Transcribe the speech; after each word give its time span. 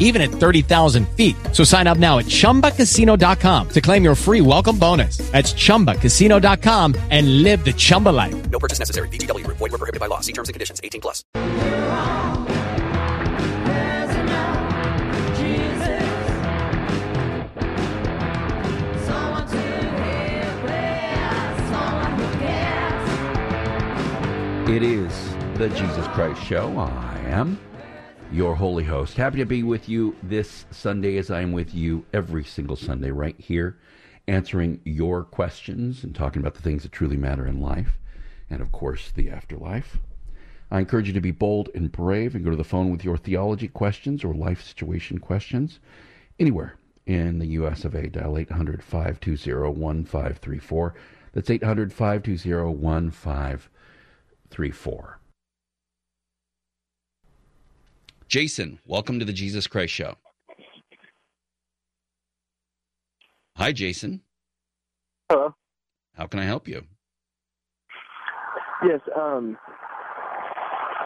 even 0.00 0.20
at 0.20 0.30
30,000 0.30 1.08
feet. 1.10 1.36
So 1.52 1.62
sign 1.62 1.86
up 1.86 1.98
now 1.98 2.18
at 2.18 2.26
chumbacasino.com 2.26 3.68
to 3.68 3.80
claim 3.80 4.02
your 4.02 4.16
free 4.16 4.40
welcome 4.40 4.76
bonus. 4.76 5.18
That's 5.30 5.52
chumbacasino.com 5.52 6.96
and 7.10 7.44
live 7.44 7.64
the 7.64 7.72
Chumba 7.72 8.08
life. 8.08 8.50
No 8.50 8.58
purchase 8.58 8.80
necessary. 8.80 9.08
VGW 9.08 9.44
Group. 9.44 9.58
Void 9.58 9.70
were 9.70 9.78
prohibited 9.78 10.00
by 10.00 10.06
law. 10.06 10.20
See 10.20 10.32
terms 10.32 10.48
and 10.48 10.54
conditions. 10.54 10.80
18 10.82 11.00
plus. 11.00 11.24
It 24.70 24.84
is 24.84 25.12
the 25.58 25.68
Jesus 25.70 26.06
Christ 26.14 26.44
Show. 26.44 26.68
I 26.78 27.18
am 27.26 27.58
your 28.32 28.54
holy 28.54 28.84
host. 28.84 29.16
Happy 29.16 29.38
to 29.38 29.44
be 29.44 29.64
with 29.64 29.88
you 29.88 30.14
this 30.22 30.64
Sunday 30.70 31.16
as 31.16 31.32
I 31.32 31.40
am 31.40 31.50
with 31.50 31.74
you 31.74 32.06
every 32.12 32.44
single 32.44 32.76
Sunday 32.76 33.10
right 33.10 33.34
here, 33.38 33.76
answering 34.28 34.80
your 34.84 35.24
questions 35.24 36.04
and 36.04 36.14
talking 36.14 36.40
about 36.40 36.54
the 36.54 36.62
things 36.62 36.84
that 36.84 36.92
truly 36.92 37.16
matter 37.16 37.44
in 37.44 37.60
life 37.60 37.98
and, 38.48 38.62
of 38.62 38.70
course, 38.70 39.10
the 39.10 39.30
afterlife. 39.30 39.98
I 40.70 40.78
encourage 40.78 41.08
you 41.08 41.12
to 41.14 41.20
be 41.20 41.32
bold 41.32 41.70
and 41.74 41.90
brave 41.90 42.36
and 42.36 42.44
go 42.44 42.50
to 42.50 42.56
the 42.56 42.62
phone 42.62 42.90
with 42.90 43.04
your 43.04 43.16
theology 43.16 43.66
questions 43.66 44.22
or 44.22 44.32
life 44.32 44.62
situation 44.62 45.18
questions 45.18 45.80
anywhere 46.38 46.76
in 47.06 47.40
the 47.40 47.46
US 47.46 47.84
of 47.84 47.96
A. 47.96 48.08
Dial 48.08 48.38
800 48.38 48.84
520 48.84 49.76
1534. 49.76 50.94
That's 51.32 51.50
800 51.50 51.92
520 51.92 52.76
1534. 52.76 55.19
Jason, 58.30 58.78
welcome 58.86 59.18
to 59.18 59.24
the 59.24 59.32
Jesus 59.32 59.66
Christ 59.66 59.92
Show. 59.92 60.14
Hi, 63.56 63.72
Jason. 63.72 64.20
Hello. 65.28 65.52
How 66.14 66.28
can 66.28 66.38
I 66.38 66.44
help 66.44 66.68
you? 66.68 66.84
Yes. 68.86 69.00
Um, 69.18 69.58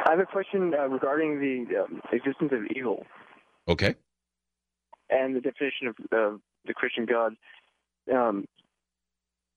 I 0.05 0.11
have 0.11 0.19
a 0.19 0.27
question 0.27 0.75
uh, 0.79 0.87
regarding 0.87 1.41
the 1.41 1.85
um, 1.85 2.03
existence 2.13 2.53
of 2.53 2.61
evil 2.77 3.07
Okay. 3.69 3.95
and 5.09 5.35
the 5.35 5.41
definition 5.41 5.87
of 5.89 5.97
uh, 6.13 6.37
the 6.67 6.75
Christian 6.75 7.07
God. 7.07 7.33
Um, 8.15 8.45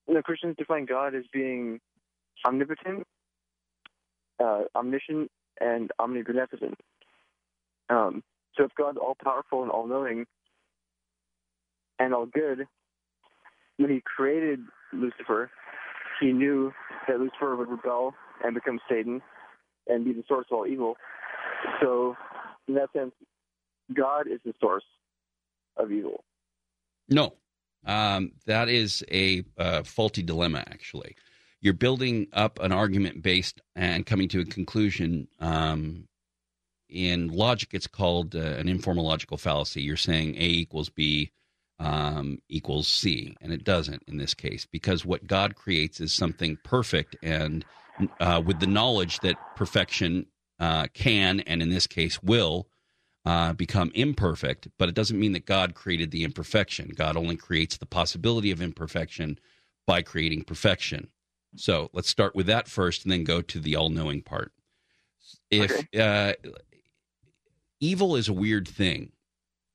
know, 0.08 0.22
Christians 0.22 0.56
define 0.56 0.86
God 0.86 1.14
as 1.14 1.24
being 1.34 1.80
omnipotent, 2.46 3.04
uh, 4.42 4.62
omniscient, 4.74 5.30
and 5.60 5.90
omnibeneficent. 6.00 6.72
Um, 7.90 8.22
so 8.56 8.64
if 8.64 8.70
God's 8.76 8.98
all 8.98 9.16
powerful 9.22 9.62
and 9.62 9.70
all 9.70 9.86
knowing 9.86 10.26
and 11.98 12.14
all 12.14 12.26
good, 12.26 12.66
when 13.76 13.90
he 13.90 14.02
created 14.04 14.60
Lucifer, 14.92 15.50
he 16.20 16.32
knew 16.32 16.72
that 17.06 17.18
Lucifer 17.20 17.56
would 17.56 17.68
rebel 17.68 18.14
and 18.44 18.54
become 18.54 18.80
Satan 18.88 19.22
and 19.86 20.04
be 20.04 20.12
the 20.12 20.24
source 20.28 20.46
of 20.50 20.58
all 20.58 20.66
evil. 20.66 20.96
So, 21.80 22.16
in 22.66 22.74
that 22.74 22.92
sense, 22.92 23.12
God 23.94 24.26
is 24.26 24.40
the 24.44 24.52
source 24.60 24.84
of 25.76 25.90
evil. 25.90 26.24
No, 27.08 27.34
um, 27.86 28.32
that 28.46 28.68
is 28.68 29.04
a 29.10 29.44
uh, 29.56 29.82
faulty 29.82 30.22
dilemma, 30.22 30.64
actually. 30.68 31.16
You're 31.60 31.74
building 31.74 32.28
up 32.32 32.58
an 32.60 32.70
argument 32.70 33.22
based 33.22 33.60
and 33.74 34.04
coming 34.04 34.28
to 34.28 34.40
a 34.40 34.44
conclusion. 34.44 35.28
Um, 35.40 36.06
in 36.88 37.28
logic, 37.28 37.70
it's 37.72 37.86
called 37.86 38.34
uh, 38.34 38.38
an 38.38 38.68
informal 38.68 39.04
logical 39.04 39.36
fallacy. 39.36 39.82
You're 39.82 39.96
saying 39.96 40.36
A 40.36 40.44
equals 40.44 40.88
B 40.88 41.30
um, 41.78 42.38
equals 42.48 42.88
C, 42.88 43.36
and 43.40 43.52
it 43.52 43.64
doesn't 43.64 44.02
in 44.06 44.16
this 44.16 44.34
case 44.34 44.66
because 44.66 45.04
what 45.04 45.26
God 45.26 45.54
creates 45.54 46.00
is 46.00 46.12
something 46.12 46.58
perfect 46.64 47.16
and 47.22 47.64
uh, 48.20 48.42
with 48.44 48.60
the 48.60 48.66
knowledge 48.66 49.20
that 49.20 49.36
perfection 49.56 50.26
uh, 50.60 50.86
can, 50.94 51.40
and 51.40 51.62
in 51.62 51.70
this 51.70 51.86
case 51.86 52.22
will, 52.22 52.68
uh, 53.24 53.52
become 53.52 53.90
imperfect, 53.94 54.68
but 54.78 54.88
it 54.88 54.94
doesn't 54.94 55.18
mean 55.18 55.32
that 55.32 55.46
God 55.46 55.74
created 55.74 56.10
the 56.10 56.24
imperfection. 56.24 56.92
God 56.94 57.16
only 57.16 57.36
creates 57.36 57.76
the 57.76 57.86
possibility 57.86 58.50
of 58.50 58.62
imperfection 58.62 59.38
by 59.86 60.02
creating 60.02 60.44
perfection. 60.44 61.08
So 61.56 61.90
let's 61.92 62.08
start 62.08 62.34
with 62.34 62.46
that 62.46 62.68
first 62.68 63.04
and 63.04 63.12
then 63.12 63.24
go 63.24 63.42
to 63.42 63.60
the 63.60 63.76
all 63.76 63.88
knowing 63.88 64.22
part. 64.22 64.52
If 65.50 65.72
uh, 65.98 66.34
evil 67.80 68.16
is 68.16 68.28
a 68.28 68.32
weird 68.32 68.66
thing, 68.68 69.12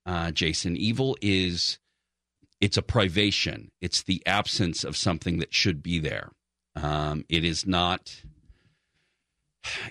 uh, 0.06 0.32
Jason, 0.32 0.76
evil 0.76 1.18
is 1.22 1.80
it's 2.62 2.78
a 2.78 2.82
privation, 2.82 3.72
it's 3.82 4.04
the 4.04 4.22
absence 4.26 4.84
of 4.84 4.96
something 4.96 5.40
that 5.40 5.54
should 5.54 5.84
be 5.84 6.00
there. 6.00 6.32
Um, 6.76 7.26
it 7.30 7.44
is 7.44 7.66
not 7.66 8.22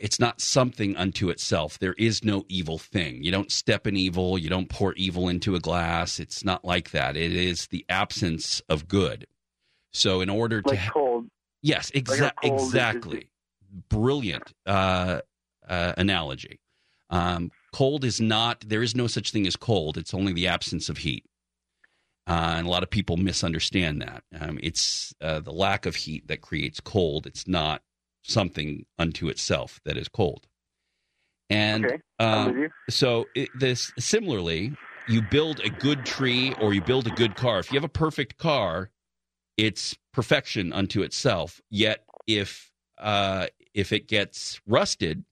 it's 0.01 0.21
not 0.21 0.41
something 0.41 0.97
unto 0.97 1.31
itself. 1.31 1.79
There 1.79 1.95
is 1.97 2.23
no 2.23 2.45
evil 2.49 2.77
thing. 2.79 3.23
You 3.25 3.33
don't 3.33 3.51
step 3.51 3.87
in 3.87 3.97
evil, 3.97 4.37
you 4.39 4.51
don't 4.51 4.69
pour 4.69 4.93
evil 4.95 5.29
into 5.29 5.55
a 5.55 5.61
glass. 5.61 6.21
It's 6.21 6.45
not 6.45 6.65
like 6.65 6.91
that. 6.91 7.17
It 7.17 7.33
is 7.33 7.69
the 7.69 7.85
absence 7.89 8.61
of 8.69 8.87
good. 8.87 9.27
So 9.93 10.21
in 10.21 10.29
order 10.29 10.61
to 10.63 10.69
Like 10.71 10.79
ha- 10.79 10.93
cold. 10.93 11.29
Yes, 11.63 11.91
Like 11.95 12.05
exa- 12.05 12.33
is- 12.43 12.65
exactly. 12.65 13.29
Brilliant 13.89 14.53
uh, 14.67 15.21
uh, 15.67 15.93
analogy. 15.97 16.61
Um, 17.09 17.51
cold 17.73 18.05
is 18.05 18.21
not, 18.21 18.61
there 18.67 18.83
is 18.83 18.95
no 18.95 19.07
such 19.07 19.31
thing 19.31 19.47
as 19.47 19.57
cold. 19.57 19.97
It's 19.97 20.15
only 20.15 20.33
the 20.33 20.47
absence 20.47 20.89
of 20.89 20.99
heat. 20.99 21.25
Uh, 22.27 22.55
and 22.57 22.67
a 22.67 22.71
lot 22.71 22.83
of 22.83 22.91
people 22.91 23.17
misunderstand 23.17 24.01
that. 24.01 24.23
Um, 24.41 24.59
it's 24.63 25.13
uh, 25.21 25.41
the 25.41 25.53
lack 25.53 25.87
of 25.87 25.97
heat 25.97 26.29
that 26.29 26.41
creates 26.41 26.81
cold. 26.81 27.27
It's 27.27 27.49
not 27.49 27.83
something 28.23 28.87
unto 28.99 29.29
itself 29.29 29.81
that 29.85 29.97
is 29.97 30.09
cold. 30.09 30.47
And 31.51 31.85
Okay, 31.85 31.99
um, 32.21 32.69
so 32.89 33.27
it, 33.35 33.49
this 33.59 33.93
similarly, 33.99 34.73
you 35.09 35.21
build 35.21 35.61
a 35.61 35.69
good 35.69 36.07
tree 36.07 36.55
or 36.61 36.73
you 36.73 36.81
build 36.81 37.07
a 37.07 37.11
good 37.11 37.35
car. 37.35 37.59
If 37.59 37.73
you 37.73 37.77
have 37.77 37.85
a 37.85 37.89
perfect 37.89 38.39
car, 38.39 38.91
it's 39.57 39.97
perfection 40.13 40.73
unto 40.73 41.03
itself. 41.03 41.61
Yet 41.71 42.05
if 42.27 42.71
uh, 42.99 43.49
if 43.75 43.93
it 43.93 44.07
gets 44.07 44.61
rusted, 44.67 45.25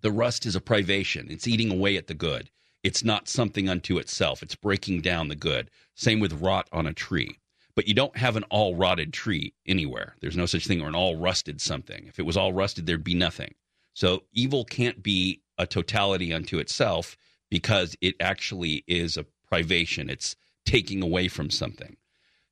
the 0.00 0.12
rust 0.12 0.46
is 0.46 0.56
a 0.56 0.60
privation. 0.60 1.28
It's 1.30 1.48
eating 1.48 1.70
away 1.70 1.96
at 1.96 2.06
the 2.06 2.14
good. 2.14 2.50
It's 2.82 3.02
not 3.02 3.28
something 3.28 3.68
unto 3.68 3.98
itself. 3.98 4.42
It's 4.42 4.54
breaking 4.54 5.00
down 5.00 5.28
the 5.28 5.34
good. 5.34 5.70
Same 5.94 6.20
with 6.20 6.40
rot 6.40 6.68
on 6.72 6.86
a 6.86 6.92
tree. 6.92 7.38
But 7.74 7.88
you 7.88 7.94
don't 7.94 8.16
have 8.16 8.36
an 8.36 8.44
all 8.44 8.74
rotted 8.74 9.12
tree 9.12 9.54
anywhere. 9.66 10.16
There's 10.20 10.36
no 10.36 10.46
such 10.46 10.66
thing 10.66 10.80
or 10.80 10.88
an 10.88 10.94
all 10.94 11.16
rusted 11.16 11.60
something. 11.60 12.06
If 12.06 12.18
it 12.18 12.24
was 12.24 12.36
all 12.36 12.52
rusted, 12.52 12.86
there'd 12.86 13.04
be 13.04 13.14
nothing. 13.14 13.54
So 13.92 14.24
evil 14.32 14.64
can't 14.64 15.02
be 15.02 15.42
a 15.58 15.66
totality 15.66 16.32
unto 16.32 16.58
itself 16.58 17.16
because 17.50 17.96
it 18.00 18.14
actually 18.20 18.84
is 18.86 19.16
a 19.16 19.26
privation. 19.48 20.08
It's 20.08 20.36
taking 20.64 21.02
away 21.02 21.28
from 21.28 21.50
something. 21.50 21.96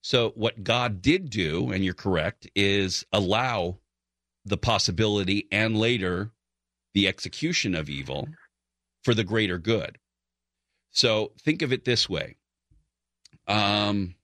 So 0.03 0.33
what 0.35 0.63
God 0.63 1.01
did 1.01 1.31
do, 1.31 1.71
and 1.71 1.85
you're 1.85 1.95
correct, 1.95 2.49
is 2.55 3.07
allow 3.13 3.79
the 4.45 4.59
possibility 4.59 5.49
and 5.51 5.79
later 5.79 6.33
the 6.95 7.09
execution 7.09 7.75
of 7.75 7.89
evil 7.91 8.29
for 9.03 9.15
the 9.15 9.25
greater 9.25 9.59
good. 9.59 9.99
So 10.91 11.33
think 11.41 11.63
of 11.63 11.73
it 11.73 11.85
this 11.85 12.09
way. 12.09 12.37
Um, 13.47 14.15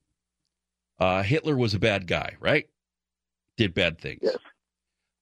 uh, 0.99 1.22
Hitler 1.22 1.56
was 1.56 1.75
a 1.75 1.78
bad 1.78 2.06
guy, 2.06 2.37
right? 2.40 2.69
Did 3.56 3.75
bad 3.75 3.99
things. 3.99 4.20
Yes. 4.22 4.38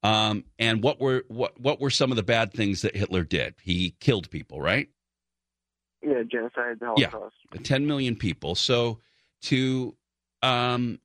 Um, 0.03 0.45
and 0.59 0.83
what 0.83 1.01
were 1.01 1.25
what 1.27 1.59
what 1.61 1.81
were 1.81 1.91
some 1.91 2.13
of 2.13 2.17
the 2.17 2.23
bad 2.23 2.53
things 2.53 2.83
that 2.83 2.95
Hitler 2.95 3.25
did? 3.25 3.57
He 3.63 3.97
killed 3.99 4.31
people, 4.31 4.61
right? 4.61 4.89
Yeah, 6.03 6.23
genocide, 6.31 6.79
the 6.81 6.95
Yeah. 6.97 7.11
10 7.61 7.87
million 7.87 8.15
people. 8.15 8.55
So 8.55 9.01
to 9.43 9.97
um 10.43 11.01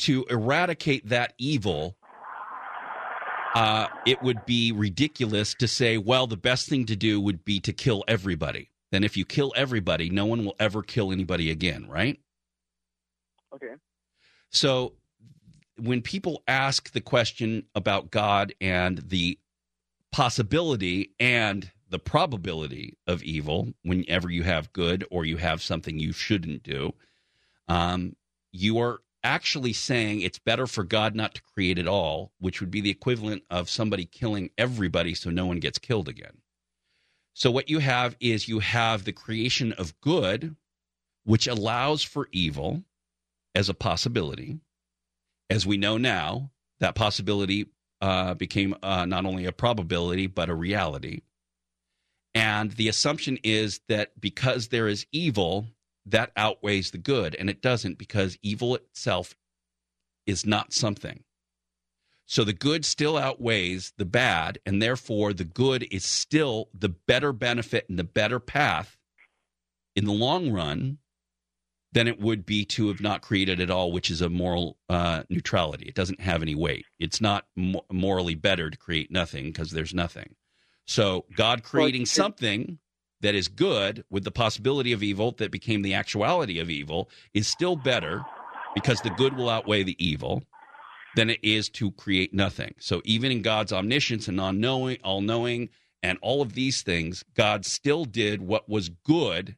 to 0.00 0.24
eradicate 0.30 1.08
that 1.08 1.32
evil 1.38 1.96
uh 3.56 3.88
it 4.06 4.22
would 4.22 4.44
be 4.46 4.72
ridiculous 4.72 5.54
to 5.54 5.66
say 5.66 5.96
well 5.96 6.26
the 6.26 6.36
best 6.36 6.68
thing 6.68 6.84
to 6.86 6.96
do 6.96 7.20
would 7.20 7.44
be 7.44 7.58
to 7.60 7.72
kill 7.72 8.04
everybody. 8.06 8.70
Then 8.92 9.02
if 9.02 9.16
you 9.16 9.24
kill 9.24 9.52
everybody, 9.56 10.10
no 10.10 10.26
one 10.26 10.44
will 10.44 10.56
ever 10.60 10.82
kill 10.82 11.10
anybody 11.10 11.50
again, 11.50 11.88
right? 11.88 12.20
Okay. 13.54 13.74
So 14.50 14.92
when 15.78 16.02
people 16.02 16.42
ask 16.46 16.92
the 16.92 17.00
question 17.00 17.64
about 17.74 18.10
God 18.10 18.54
and 18.60 18.98
the 18.98 19.38
possibility 20.12 21.14
and 21.18 21.70
the 21.90 21.98
probability 21.98 22.96
of 23.06 23.22
evil 23.22 23.72
whenever 23.82 24.30
you 24.30 24.42
have 24.42 24.72
good 24.72 25.04
or 25.10 25.24
you 25.24 25.36
have 25.36 25.62
something 25.62 25.98
you 25.98 26.12
shouldn't 26.12 26.62
do. 26.62 26.92
Um, 27.68 28.16
you 28.52 28.78
are 28.78 29.00
actually 29.26 29.72
saying 29.72 30.20
it's 30.20 30.38
better 30.38 30.66
for 30.66 30.84
God 30.84 31.14
not 31.14 31.34
to 31.34 31.42
create 31.42 31.78
at 31.78 31.88
all, 31.88 32.32
which 32.38 32.60
would 32.60 32.70
be 32.70 32.80
the 32.80 32.90
equivalent 32.90 33.42
of 33.50 33.68
somebody 33.68 34.04
killing 34.04 34.50
everybody 34.56 35.14
so 35.14 35.30
no 35.30 35.46
one 35.46 35.58
gets 35.58 35.78
killed 35.78 36.08
again. 36.08 36.38
So, 37.34 37.50
what 37.50 37.68
you 37.68 37.80
have 37.80 38.16
is 38.20 38.48
you 38.48 38.60
have 38.60 39.04
the 39.04 39.12
creation 39.12 39.72
of 39.72 40.00
good, 40.00 40.56
which 41.24 41.46
allows 41.46 42.02
for 42.02 42.28
evil 42.32 42.84
as 43.54 43.68
a 43.68 43.74
possibility. 43.74 44.60
As 45.50 45.66
we 45.66 45.76
know 45.76 45.98
now, 45.98 46.52
that 46.78 46.94
possibility 46.94 47.66
uh, 48.00 48.34
became 48.34 48.76
uh, 48.82 49.06
not 49.06 49.26
only 49.26 49.44
a 49.44 49.52
probability, 49.52 50.28
but 50.28 50.48
a 50.48 50.54
reality. 50.54 51.22
And 52.34 52.70
the 52.72 52.88
assumption 52.88 53.38
is 53.42 53.80
that 53.88 54.18
because 54.20 54.68
there 54.68 54.88
is 54.88 55.06
evil, 55.10 55.66
that 56.06 56.32
outweighs 56.36 56.90
the 56.90 56.98
good. 56.98 57.34
And 57.34 57.50
it 57.50 57.60
doesn't 57.60 57.98
because 57.98 58.38
evil 58.42 58.74
itself 58.74 59.34
is 60.26 60.46
not 60.46 60.72
something. 60.72 61.24
So 62.26 62.42
the 62.42 62.52
good 62.52 62.84
still 62.84 63.16
outweighs 63.16 63.92
the 63.98 64.04
bad, 64.04 64.58
and 64.66 64.82
therefore 64.82 65.32
the 65.32 65.44
good 65.44 65.86
is 65.92 66.04
still 66.04 66.68
the 66.74 66.88
better 66.88 67.32
benefit 67.32 67.88
and 67.88 67.98
the 67.98 68.04
better 68.04 68.40
path 68.40 68.96
in 69.94 70.04
the 70.06 70.12
long 70.12 70.50
run 70.50 70.98
than 71.92 72.08
it 72.08 72.20
would 72.20 72.44
be 72.44 72.64
to 72.64 72.88
have 72.88 73.00
not 73.00 73.22
created 73.22 73.60
at 73.60 73.70
all, 73.70 73.92
which 73.92 74.10
is 74.10 74.20
a 74.20 74.28
moral 74.28 74.76
uh, 74.88 75.22
neutrality. 75.30 75.86
It 75.86 75.94
doesn't 75.94 76.20
have 76.20 76.42
any 76.42 76.54
weight. 76.54 76.84
It's 76.98 77.20
not 77.20 77.46
mo- 77.54 77.86
morally 77.90 78.34
better 78.34 78.70
to 78.70 78.76
create 78.76 79.10
nothing 79.10 79.46
because 79.46 79.70
there's 79.70 79.94
nothing. 79.94 80.34
So 80.84 81.24
God 81.36 81.62
creating 81.62 82.02
well, 82.02 82.06
something 82.06 82.78
that 83.20 83.34
is 83.34 83.48
good 83.48 84.04
with 84.10 84.24
the 84.24 84.30
possibility 84.30 84.92
of 84.92 85.02
evil 85.02 85.32
that 85.32 85.50
became 85.50 85.82
the 85.82 85.94
actuality 85.94 86.58
of 86.58 86.70
evil 86.70 87.08
is 87.34 87.48
still 87.48 87.76
better 87.76 88.24
because 88.74 89.00
the 89.00 89.10
good 89.10 89.36
will 89.36 89.48
outweigh 89.48 89.82
the 89.82 89.96
evil 90.04 90.42
than 91.14 91.30
it 91.30 91.40
is 91.42 91.70
to 91.70 91.90
create 91.92 92.34
nothing. 92.34 92.74
So 92.78 93.00
even 93.04 93.32
in 93.32 93.40
God's 93.40 93.72
omniscience 93.72 94.28
and 94.28 94.38
all-knowing, 94.38 94.98
all-knowing 95.02 95.70
and 96.02 96.18
all 96.20 96.42
of 96.42 96.52
these 96.52 96.82
things, 96.82 97.24
God 97.34 97.64
still 97.64 98.04
did 98.04 98.42
what 98.42 98.68
was 98.68 98.90
good 98.90 99.56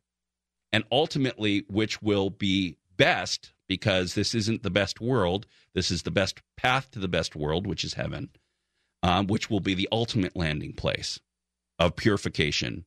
and 0.73 0.85
ultimately 0.93 1.65
which 1.69 2.01
will 2.01 2.31
be 2.31 2.77
best 2.97 3.53
because 3.67 4.15
this 4.15 4.35
isn't 4.35 4.63
the 4.63 4.71
best 4.71 5.01
world. 5.01 5.47
This 5.75 5.91
is 5.91 6.03
the 6.03 6.11
best 6.11 6.41
path 6.57 6.91
to 6.93 6.99
the 6.99 7.09
best 7.09 7.35
world, 7.35 7.67
which 7.67 7.85
is 7.85 7.95
heaven, 7.95 8.31
um, 9.03 9.27
which 9.27 9.51
will 9.51 9.61
be 9.61 9.75
the 9.75 9.89
ultimate 9.91 10.37
landing 10.37 10.73
place 10.73 11.21
of 11.79 11.97
purification. 11.97 12.85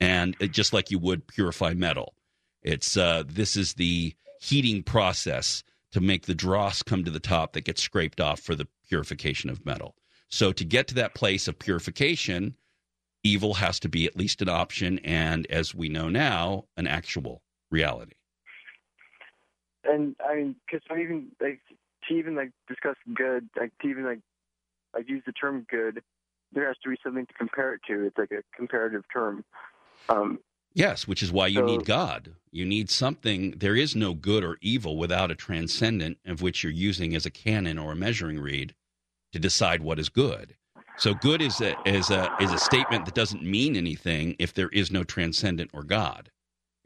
And 0.00 0.36
just 0.52 0.72
like 0.72 0.90
you 0.90 0.98
would 0.98 1.26
purify 1.26 1.74
metal, 1.74 2.14
it's 2.62 2.96
uh, 2.96 3.24
this 3.26 3.56
is 3.56 3.74
the 3.74 4.14
heating 4.40 4.82
process 4.82 5.62
to 5.92 6.00
make 6.00 6.26
the 6.26 6.34
dross 6.34 6.82
come 6.82 7.04
to 7.04 7.10
the 7.10 7.20
top 7.20 7.52
that 7.52 7.64
gets 7.64 7.82
scraped 7.82 8.20
off 8.20 8.40
for 8.40 8.54
the 8.54 8.68
purification 8.88 9.48
of 9.48 9.64
metal. 9.64 9.94
So 10.28 10.52
to 10.52 10.64
get 10.64 10.88
to 10.88 10.94
that 10.96 11.14
place 11.14 11.48
of 11.48 11.58
purification, 11.58 12.56
evil 13.22 13.54
has 13.54 13.80
to 13.80 13.88
be 13.88 14.06
at 14.06 14.16
least 14.16 14.42
an 14.42 14.48
option 14.48 14.98
and 15.00 15.46
as 15.46 15.74
we 15.74 15.88
know 15.88 16.08
now 16.08 16.64
an 16.76 16.86
actual 16.86 17.42
reality. 17.70 18.14
And 19.84 20.16
i 20.28 20.34
mean 20.34 20.56
because 20.66 20.82
even 20.90 21.28
like 21.40 21.60
to 22.08 22.14
even 22.14 22.34
like 22.34 22.50
discuss 22.66 22.96
good 23.14 23.48
like 23.58 23.72
to 23.80 23.88
even 23.88 24.04
like 24.04 24.18
like 24.94 25.08
use 25.08 25.22
the 25.26 25.32
term 25.32 25.64
good 25.70 26.02
there 26.52 26.66
has 26.66 26.76
to 26.82 26.90
be 26.90 26.96
something 27.04 27.26
to 27.26 27.34
compare 27.34 27.74
it 27.74 27.80
to. 27.88 28.06
It's 28.06 28.18
like 28.18 28.30
a 28.30 28.42
comparative 28.56 29.04
term 29.12 29.44
um 30.08 30.38
yes 30.74 31.06
which 31.06 31.22
is 31.22 31.32
why 31.32 31.46
you 31.46 31.60
so, 31.60 31.66
need 31.66 31.84
god 31.84 32.32
you 32.50 32.64
need 32.64 32.90
something 32.90 33.52
there 33.52 33.76
is 33.76 33.94
no 33.94 34.14
good 34.14 34.44
or 34.44 34.56
evil 34.60 34.96
without 34.96 35.30
a 35.30 35.34
transcendent 35.34 36.18
of 36.26 36.42
which 36.42 36.62
you're 36.62 36.72
using 36.72 37.14
as 37.14 37.26
a 37.26 37.30
canon 37.30 37.78
or 37.78 37.92
a 37.92 37.96
measuring 37.96 38.38
reed 38.38 38.74
to 39.32 39.38
decide 39.38 39.82
what 39.82 39.98
is 39.98 40.08
good 40.08 40.56
so 40.98 41.12
good 41.12 41.42
is 41.42 41.60
a, 41.60 41.76
is 41.86 42.10
a 42.10 42.34
is 42.40 42.52
a 42.52 42.58
statement 42.58 43.04
that 43.04 43.14
doesn't 43.14 43.42
mean 43.42 43.76
anything 43.76 44.34
if 44.38 44.54
there 44.54 44.70
is 44.70 44.90
no 44.90 45.04
transcendent 45.04 45.70
or 45.74 45.82
God. 45.82 46.30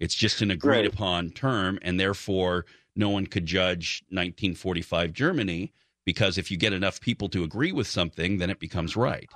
It's 0.00 0.16
just 0.16 0.42
an 0.42 0.50
agreed 0.50 0.78
right. 0.78 0.86
upon 0.86 1.30
term, 1.30 1.78
and 1.82 2.00
therefore 2.00 2.66
no 2.96 3.10
one 3.10 3.26
could 3.26 3.46
judge 3.46 4.02
1945 4.08 5.12
Germany 5.12 5.72
because 6.04 6.38
if 6.38 6.50
you 6.50 6.56
get 6.56 6.72
enough 6.72 7.00
people 7.00 7.28
to 7.28 7.44
agree 7.44 7.70
with 7.70 7.86
something, 7.86 8.38
then 8.38 8.50
it 8.50 8.58
becomes 8.58 8.96
right. 8.96 9.30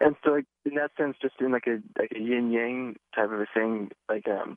And 0.00 0.16
so, 0.24 0.32
like, 0.32 0.46
in 0.64 0.74
that 0.74 0.90
sense, 0.98 1.16
just 1.22 1.34
in 1.40 1.52
like 1.52 1.66
a 1.66 1.78
like 1.98 2.12
a 2.14 2.18
yin 2.18 2.50
yang 2.50 2.96
type 3.14 3.30
of 3.30 3.40
a 3.40 3.46
thing, 3.54 3.90
like 4.08 4.26
um. 4.28 4.56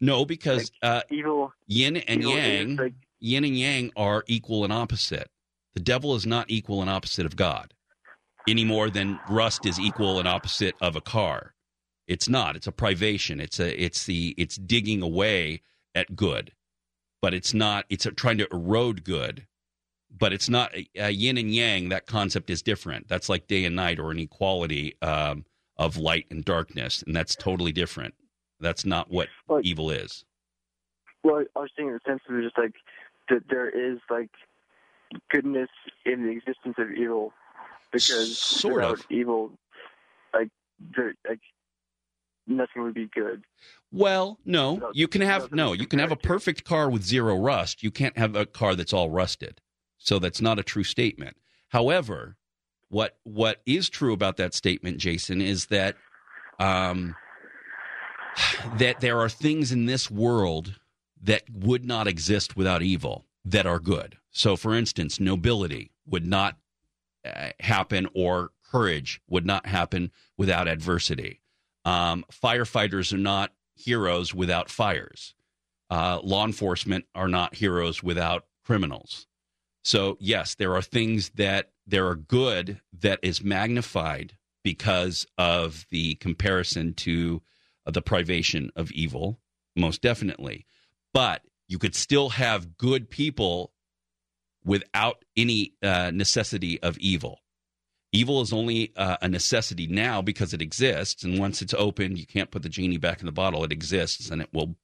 No, 0.00 0.24
because 0.24 0.70
like 0.82 0.90
uh, 0.90 1.02
evil 1.10 1.52
yin 1.66 1.96
and 1.96 2.20
evil 2.22 2.36
yang, 2.36 2.76
like, 2.76 2.94
yin 3.20 3.44
and 3.44 3.58
yang 3.58 3.90
are 3.96 4.24
equal 4.26 4.64
and 4.64 4.72
opposite. 4.72 5.28
The 5.74 5.80
devil 5.80 6.14
is 6.14 6.26
not 6.26 6.46
equal 6.48 6.80
and 6.80 6.90
opposite 6.90 7.26
of 7.26 7.36
God 7.36 7.74
any 8.48 8.64
more 8.64 8.90
than 8.90 9.18
rust 9.28 9.66
is 9.66 9.78
equal 9.78 10.18
and 10.18 10.26
opposite 10.26 10.74
of 10.80 10.96
a 10.96 11.00
car. 11.00 11.54
It's 12.06 12.28
not. 12.28 12.56
It's 12.56 12.66
a 12.66 12.72
privation. 12.72 13.40
It's 13.40 13.60
a 13.60 13.80
it's 13.80 14.04
the 14.04 14.34
it's 14.38 14.56
digging 14.56 15.02
away 15.02 15.62
at 15.94 16.16
good, 16.16 16.52
but 17.20 17.34
it's 17.34 17.52
not. 17.52 17.84
It's 17.90 18.06
trying 18.16 18.38
to 18.38 18.48
erode 18.50 19.04
good, 19.04 19.46
but 20.16 20.32
it's 20.32 20.48
not 20.48 20.74
uh, 21.00 21.06
yin 21.06 21.38
and 21.38 21.54
yang. 21.54 21.88
That 21.88 22.06
concept 22.06 22.50
is 22.50 22.62
different. 22.62 23.08
That's 23.08 23.28
like 23.28 23.46
day 23.46 23.64
and 23.64 23.76
night 23.76 23.98
or 23.98 24.10
an 24.10 24.18
equality 24.18 24.94
um, 25.02 25.44
of 25.76 25.96
light 25.96 26.26
and 26.30 26.44
darkness, 26.44 27.02
and 27.06 27.14
that's 27.14 27.34
totally 27.34 27.72
different. 27.72 28.14
That's 28.60 28.84
not 28.84 29.10
what 29.10 29.28
well, 29.46 29.60
evil 29.62 29.90
is. 29.90 30.24
Well, 31.22 31.44
I 31.56 31.60
was 31.60 31.70
saying 31.76 31.88
in 31.88 31.94
the 31.94 32.00
sense 32.10 32.20
of 32.28 32.42
just 32.42 32.58
like 32.58 32.74
that 33.28 33.42
there 33.48 33.68
is 33.68 33.98
like 34.10 34.30
goodness 35.30 35.68
in 36.04 36.24
the 36.24 36.30
existence 36.30 36.76
of 36.78 36.90
evil 36.92 37.32
because 37.92 38.38
sort 38.38 38.76
without 38.76 38.94
of 38.94 39.06
evil, 39.10 39.52
like 40.34 40.48
there, 40.96 41.14
like 41.28 41.40
nothing 42.46 42.82
would 42.82 42.94
be 42.94 43.08
good. 43.14 43.44
Well, 43.92 44.38
no, 44.44 44.90
you 44.92 45.08
can 45.08 45.22
have 45.22 45.52
no, 45.52 45.72
you 45.72 45.86
can 45.86 45.98
have 45.98 46.12
a 46.12 46.16
perfect 46.16 46.64
car 46.64 46.90
with 46.90 47.04
zero 47.04 47.36
rust. 47.36 47.82
You 47.82 47.90
can't 47.90 48.16
have 48.18 48.34
a 48.34 48.46
car 48.46 48.74
that's 48.74 48.92
all 48.92 49.10
rusted. 49.10 49.60
So 49.98 50.18
that's 50.18 50.40
not 50.40 50.58
a 50.58 50.62
true 50.62 50.84
statement. 50.84 51.36
However, 51.68 52.36
what 52.88 53.18
what 53.24 53.60
is 53.66 53.88
true 53.88 54.12
about 54.12 54.36
that 54.38 54.54
statement, 54.54 54.98
Jason, 54.98 55.40
is 55.42 55.66
that 55.66 55.96
um, 56.58 57.14
that 58.76 59.00
there 59.00 59.18
are 59.18 59.28
things 59.28 59.72
in 59.72 59.86
this 59.86 60.10
world 60.10 60.76
that 61.22 61.42
would 61.52 61.84
not 61.84 62.06
exist 62.06 62.56
without 62.56 62.82
evil 62.82 63.26
that 63.44 63.66
are 63.66 63.80
good. 63.80 64.16
So, 64.30 64.56
for 64.56 64.74
instance, 64.74 65.18
nobility 65.18 65.90
would 66.06 66.26
not 66.26 66.56
uh, 67.24 67.50
happen 67.60 68.08
or 68.14 68.52
courage 68.70 69.20
would 69.28 69.46
not 69.46 69.66
happen 69.66 70.10
without 70.36 70.68
adversity. 70.68 71.40
Um, 71.84 72.24
firefighters 72.30 73.12
are 73.12 73.18
not 73.18 73.52
heroes 73.74 74.34
without 74.34 74.68
fires. 74.68 75.34
Uh, 75.90 76.20
law 76.22 76.44
enforcement 76.44 77.06
are 77.14 77.28
not 77.28 77.54
heroes 77.54 78.02
without 78.02 78.44
criminals. 78.64 79.26
So, 79.88 80.18
yes, 80.20 80.54
there 80.54 80.74
are 80.74 80.82
things 80.82 81.30
that 81.36 81.70
there 81.86 82.06
are 82.08 82.14
good 82.14 82.82
that 83.00 83.20
is 83.22 83.42
magnified 83.42 84.36
because 84.62 85.26
of 85.38 85.86
the 85.88 86.16
comparison 86.16 86.92
to 86.92 87.40
uh, 87.86 87.92
the 87.92 88.02
privation 88.02 88.70
of 88.76 88.92
evil, 88.92 89.40
most 89.74 90.02
definitely. 90.02 90.66
But 91.14 91.40
you 91.68 91.78
could 91.78 91.94
still 91.94 92.28
have 92.28 92.76
good 92.76 93.08
people 93.08 93.72
without 94.62 95.24
any 95.38 95.72
uh, 95.82 96.10
necessity 96.12 96.78
of 96.82 96.98
evil. 96.98 97.38
Evil 98.12 98.42
is 98.42 98.52
only 98.52 98.92
uh, 98.94 99.16
a 99.22 99.28
necessity 99.28 99.86
now 99.86 100.20
because 100.20 100.52
it 100.52 100.60
exists, 100.60 101.24
and 101.24 101.38
once 101.38 101.62
it's 101.62 101.72
opened, 101.72 102.18
you 102.18 102.26
can't 102.26 102.50
put 102.50 102.62
the 102.62 102.68
genie 102.68 102.98
back 102.98 103.20
in 103.20 103.26
the 103.26 103.32
bottle. 103.32 103.64
It 103.64 103.72
exists, 103.72 104.28
and 104.28 104.42
it 104.42 104.50
will, 104.52 104.76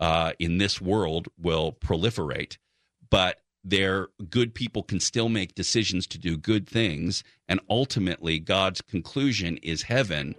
uh, 0.00 0.32
in 0.40 0.58
this 0.58 0.80
world, 0.80 1.28
will 1.38 1.70
proliferate. 1.70 2.58
But 3.08 3.38
there, 3.64 4.08
good 4.30 4.54
people 4.54 4.82
can 4.82 5.00
still 5.00 5.28
make 5.28 5.54
decisions 5.54 6.06
to 6.08 6.18
do 6.18 6.36
good 6.36 6.68
things, 6.68 7.22
and 7.48 7.60
ultimately, 7.68 8.38
God's 8.38 8.80
conclusion 8.80 9.58
is 9.58 9.82
heaven. 9.82 10.34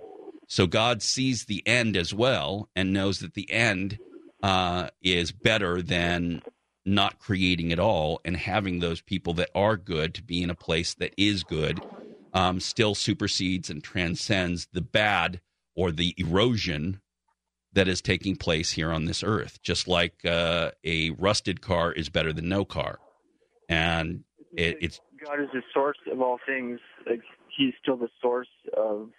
So 0.47 0.65
God 0.65 1.01
sees 1.01 1.45
the 1.45 1.65
end 1.67 1.95
as 1.95 2.13
well, 2.13 2.69
and 2.75 2.93
knows 2.93 3.19
that 3.19 3.33
the 3.33 3.51
end 3.51 3.99
uh, 4.41 4.89
is 5.01 5.31
better 5.31 5.81
than 5.81 6.41
not 6.85 7.19
creating 7.19 7.71
at 7.71 7.79
all 7.79 8.19
and 8.25 8.35
having 8.35 8.79
those 8.79 9.01
people 9.01 9.33
that 9.33 9.49
are 9.53 9.77
good 9.77 10.13
to 10.15 10.23
be 10.23 10.41
in 10.41 10.49
a 10.49 10.55
place 10.55 10.93
that 10.95 11.13
is 11.17 11.43
good 11.43 11.81
um, 12.33 12.59
still 12.59 12.95
supersedes 12.95 13.69
and 13.69 13.83
transcends 13.83 14.67
the 14.73 14.81
bad 14.81 15.41
or 15.75 15.91
the 15.91 16.13
erosion 16.17 16.99
that 17.73 17.87
is 17.87 18.01
taking 18.01 18.35
place 18.35 18.71
here 18.71 18.91
on 18.91 19.05
this 19.05 19.23
earth. 19.23 19.61
Just 19.61 19.87
like 19.87 20.25
uh, 20.25 20.71
a 20.83 21.11
rusted 21.11 21.61
car 21.61 21.91
is 21.91 22.09
better 22.09 22.33
than 22.33 22.49
no 22.49 22.65
car, 22.65 22.99
and 23.69 24.23
it, 24.57 24.77
it's 24.81 24.99
God 25.25 25.39
is 25.39 25.47
the 25.53 25.61
source 25.73 25.97
of 26.11 26.19
all 26.21 26.39
things, 26.45 26.79
like 27.09 27.21
He's 27.55 27.73
still 27.81 27.95
the 27.97 28.09
source 28.21 28.49
of 28.75 29.09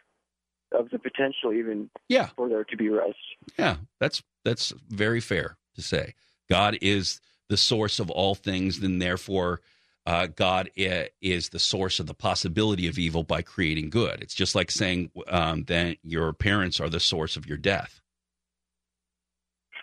of 0.73 0.89
the 0.91 0.99
potential, 0.99 1.53
even 1.53 1.91
Yeah. 2.09 2.29
for 2.37 2.49
there 2.49 2.65
to 2.65 2.77
be 2.77 2.89
rest. 2.91 3.17
Yeah, 3.59 3.77
that's 3.99 4.23
that's 4.45 4.73
very 4.89 5.21
fair 5.21 5.57
to 5.75 5.83
say. 5.83 6.15
God 6.51 6.77
is 6.83 7.21
the 7.49 7.57
source 7.57 7.99
of 7.99 8.11
all 8.11 8.35
things, 8.35 8.79
and 8.83 9.01
therefore, 9.03 9.61
uh, 10.07 10.27
God 10.29 10.71
is 10.77 11.49
the 11.49 11.59
source 11.59 11.99
of 12.01 12.07
the 12.07 12.15
possibility 12.15 12.87
of 12.87 12.99
evil 12.99 13.23
by 13.25 13.43
creating 13.43 13.91
good. 13.91 14.23
It's 14.23 14.35
just 14.35 14.55
like 14.55 14.71
saying 14.71 15.11
um, 15.29 15.65
that 15.65 15.97
your 16.03 16.33
parents 16.33 16.79
are 16.81 16.89
the 16.89 17.01
source 17.01 17.37
of 17.37 17.47
your 17.47 17.59
death. 17.59 18.01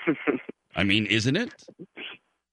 I 0.76 0.84
mean, 0.84 1.06
isn't 1.08 1.36
it? 1.36 1.54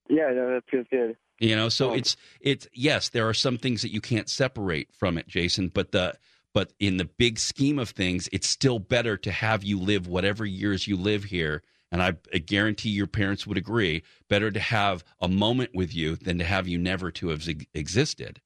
yeah, 0.08 0.30
no, 0.34 0.54
that 0.54 0.62
feels 0.70 0.86
good. 0.90 1.16
You 1.40 1.56
know, 1.56 1.68
so 1.68 1.90
Oh. 1.90 1.94
it's 1.94 2.16
it's 2.40 2.68
yes, 2.72 3.08
there 3.08 3.28
are 3.28 3.34
some 3.34 3.58
things 3.58 3.82
that 3.82 3.92
you 3.92 4.00
can't 4.00 4.28
separate 4.28 4.88
from 4.94 5.18
it, 5.18 5.26
Jason, 5.28 5.68
but 5.68 5.92
the 5.92 6.14
but 6.52 6.72
in 6.78 6.96
the 6.98 7.04
big 7.04 7.38
scheme 7.40 7.78
of 7.80 7.90
things, 7.90 8.28
it's 8.32 8.48
still 8.48 8.78
better 8.78 9.16
to 9.16 9.32
have 9.32 9.64
you 9.64 9.78
live 9.80 10.06
whatever 10.06 10.46
years 10.46 10.86
you 10.86 10.96
live 10.96 11.24
here. 11.24 11.62
And 11.90 12.00
I, 12.02 12.14
I 12.32 12.38
guarantee 12.38 12.90
your 12.90 13.06
parents 13.08 13.46
would 13.46 13.58
agree. 13.58 14.02
Better 14.28 14.50
to 14.52 14.60
have 14.60 15.04
a 15.20 15.28
moment 15.28 15.70
with 15.74 15.94
you 15.94 16.14
than 16.16 16.38
to 16.38 16.44
have 16.44 16.66
you 16.68 16.78
never 16.78 17.10
to 17.12 17.28
have 17.28 17.48
ex- 17.48 17.64
existed. 17.74 18.40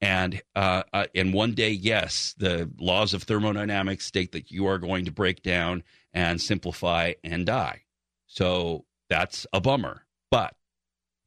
And 0.00 0.42
uh, 0.56 0.82
uh, 0.92 1.06
and 1.14 1.32
one 1.32 1.52
day, 1.52 1.70
yes, 1.70 2.34
the 2.36 2.70
laws 2.78 3.14
of 3.14 3.22
thermodynamics 3.22 4.04
state 4.04 4.32
that 4.32 4.50
you 4.50 4.66
are 4.66 4.78
going 4.78 5.04
to 5.06 5.12
break 5.12 5.42
down 5.42 5.82
and 6.12 6.40
simplify 6.40 7.12
and 7.22 7.46
die. 7.46 7.82
So 8.26 8.84
that's 9.08 9.46
a 9.52 9.60
bummer. 9.60 10.02
But 10.30 10.54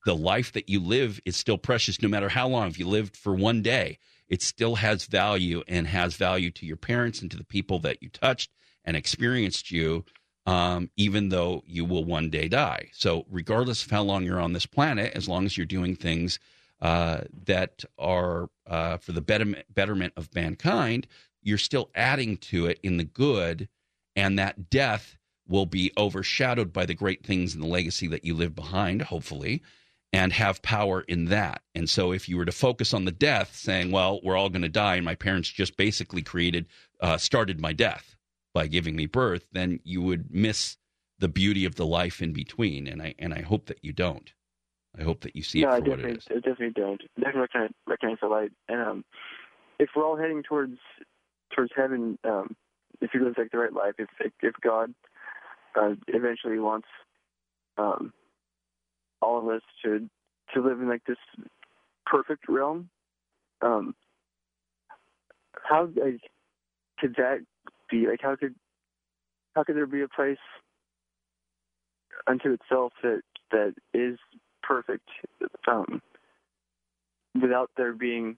the 0.08 0.16
life 0.16 0.54
that 0.54 0.70
you 0.70 0.80
live 0.80 1.20
is 1.26 1.36
still 1.36 1.58
precious 1.58 2.02
no 2.02 2.08
matter 2.08 2.30
how 2.30 2.48
long. 2.48 2.70
If 2.70 2.80
you 2.80 2.88
lived 2.88 3.18
for 3.18 3.36
one 3.36 3.62
day, 3.62 4.00
it 4.30 4.42
still 4.42 4.76
has 4.76 5.06
value 5.06 5.64
and 5.68 5.86
has 5.86 6.16
value 6.16 6.50
to 6.52 6.66
your 6.66 6.78
parents 6.78 7.22
and 7.22 7.30
to 7.30 7.36
the 7.36 7.44
people 7.44 7.80
that 7.80 8.02
you 8.02 8.08
touched 8.08 8.50
and 8.86 8.96
experienced 8.96 9.70
you, 9.70 10.06
um, 10.46 10.90
even 10.96 11.28
though 11.28 11.62
you 11.66 11.84
will 11.84 12.06
one 12.06 12.30
day 12.30 12.48
die. 12.48 12.90
So, 12.94 13.26
regardless 13.30 13.84
of 13.84 13.92
how 13.92 14.02
long 14.02 14.24
you're 14.24 14.40
on 14.40 14.54
this 14.54 14.66
planet, 14.66 15.12
as 15.14 15.28
long 15.28 15.46
as 15.46 15.58
you're 15.58 15.66
doing 15.66 15.94
things 15.94 16.40
uh, 16.82 17.24
that 17.44 17.84
are 18.00 18.48
uh, 18.66 18.96
for 18.96 19.12
the 19.12 19.20
betterment, 19.20 19.66
betterment 19.74 20.14
of 20.16 20.34
mankind, 20.34 21.08
you're 21.44 21.58
still 21.58 21.90
adding 21.96 22.38
to 22.38 22.68
it 22.68 22.80
in 22.82 22.96
the 22.96 23.04
good, 23.04 23.68
and 24.16 24.40
that 24.40 24.70
death 24.70 25.18
will 25.50 25.66
be 25.66 25.92
overshadowed 25.98 26.72
by 26.72 26.86
the 26.86 26.96
great 26.96 27.26
things 27.26 27.54
and 27.54 27.62
the 27.62 27.68
legacy 27.68 28.08
that 28.08 28.24
you 28.24 28.34
live 28.34 28.56
behind, 28.56 29.02
hopefully 29.02 29.62
and 30.14 30.34
have 30.34 30.62
power 30.62 31.02
in 31.02 31.26
that. 31.26 31.62
And 31.76 31.90
so, 31.90 32.12
if 32.12 32.30
you 32.30 32.38
were 32.38 32.46
to 32.46 32.52
focus 32.52 32.94
on 32.94 33.06
the 33.06 33.12
death, 33.12 33.56
saying, 33.56 33.92
"Well, 33.92 34.20
we're 34.24 34.38
all 34.38 34.50
going 34.50 34.62
to 34.62 34.70
die," 34.70 34.96
and 34.96 35.06
my 35.06 35.16
parents 35.16 35.50
just 35.50 35.78
basically 35.78 36.22
created, 36.22 36.68
uh, 37.02 37.18
started 37.18 37.60
my 37.60 37.74
death 37.74 38.16
by 38.54 38.68
giving 38.68 38.96
me 38.96 39.06
birth, 39.06 39.48
then 39.52 39.80
you 39.84 40.02
would 40.02 40.34
miss 40.34 40.78
the 41.20 41.28
beauty 41.28 41.66
of 41.66 41.76
the 41.76 41.86
life 41.86 42.22
in 42.22 42.34
between. 42.34 42.88
And 42.88 43.02
I 43.02 43.16
and 43.20 43.34
I 43.34 43.42
hope 43.42 43.68
that 43.68 43.84
you 43.84 43.94
don't. 43.94 44.32
I 44.98 45.04
hope 45.04 45.22
that 45.22 45.36
you 45.36 45.44
see 45.44 45.62
no, 45.62 45.70
it 45.70 45.72
I 45.72 45.78
for 45.78 45.82
what 45.82 45.90
definitely, 45.98 46.12
it 46.12 46.18
is. 46.18 46.28
I 46.30 46.34
definitely 46.36 46.70
don't. 46.72 47.02
Definitely 47.20 47.42
recognize, 47.42 47.72
recognize 47.86 48.18
the 48.22 48.28
light. 48.28 48.52
And 48.68 48.82
um, 48.82 49.06
if 49.80 49.90
we're 49.96 50.06
all 50.06 50.18
heading 50.18 50.44
towards 50.44 50.78
towards 51.56 51.72
heaven, 51.76 52.18
um, 52.24 52.56
if 53.02 53.14
you 53.14 53.24
live 53.24 53.36
like 53.38 53.52
the 53.52 53.58
right 53.58 53.74
life, 53.74 53.94
if 54.00 54.10
if, 54.20 54.32
if 54.42 54.56
God 54.62 54.94
uh, 55.80 55.94
eventually 56.08 56.60
wants 56.60 56.88
um, 57.78 58.14
all 59.22 59.40
of 59.40 59.48
us 59.48 59.62
to 59.84 60.10
to 60.54 60.62
live 60.62 60.80
in 60.80 60.88
like 60.88 61.04
this 61.06 61.18
perfect 62.06 62.46
realm, 62.48 62.90
um, 63.62 63.94
how 65.64 65.90
like, 65.96 66.22
could 67.00 67.16
that 67.18 67.40
be? 67.90 68.08
Like, 68.08 68.22
how 68.22 68.36
could 68.36 68.56
how 69.56 69.64
could 69.64 69.76
there 69.76 69.88
be 69.88 70.02
a 70.02 70.08
place 70.08 70.38
unto 72.28 72.52
itself 72.52 72.94
that 73.04 73.22
that 73.52 73.74
is 73.94 74.18
perfect 74.64 75.08
um, 75.68 76.02
without 77.42 77.70
there 77.78 77.94
being 77.94 78.38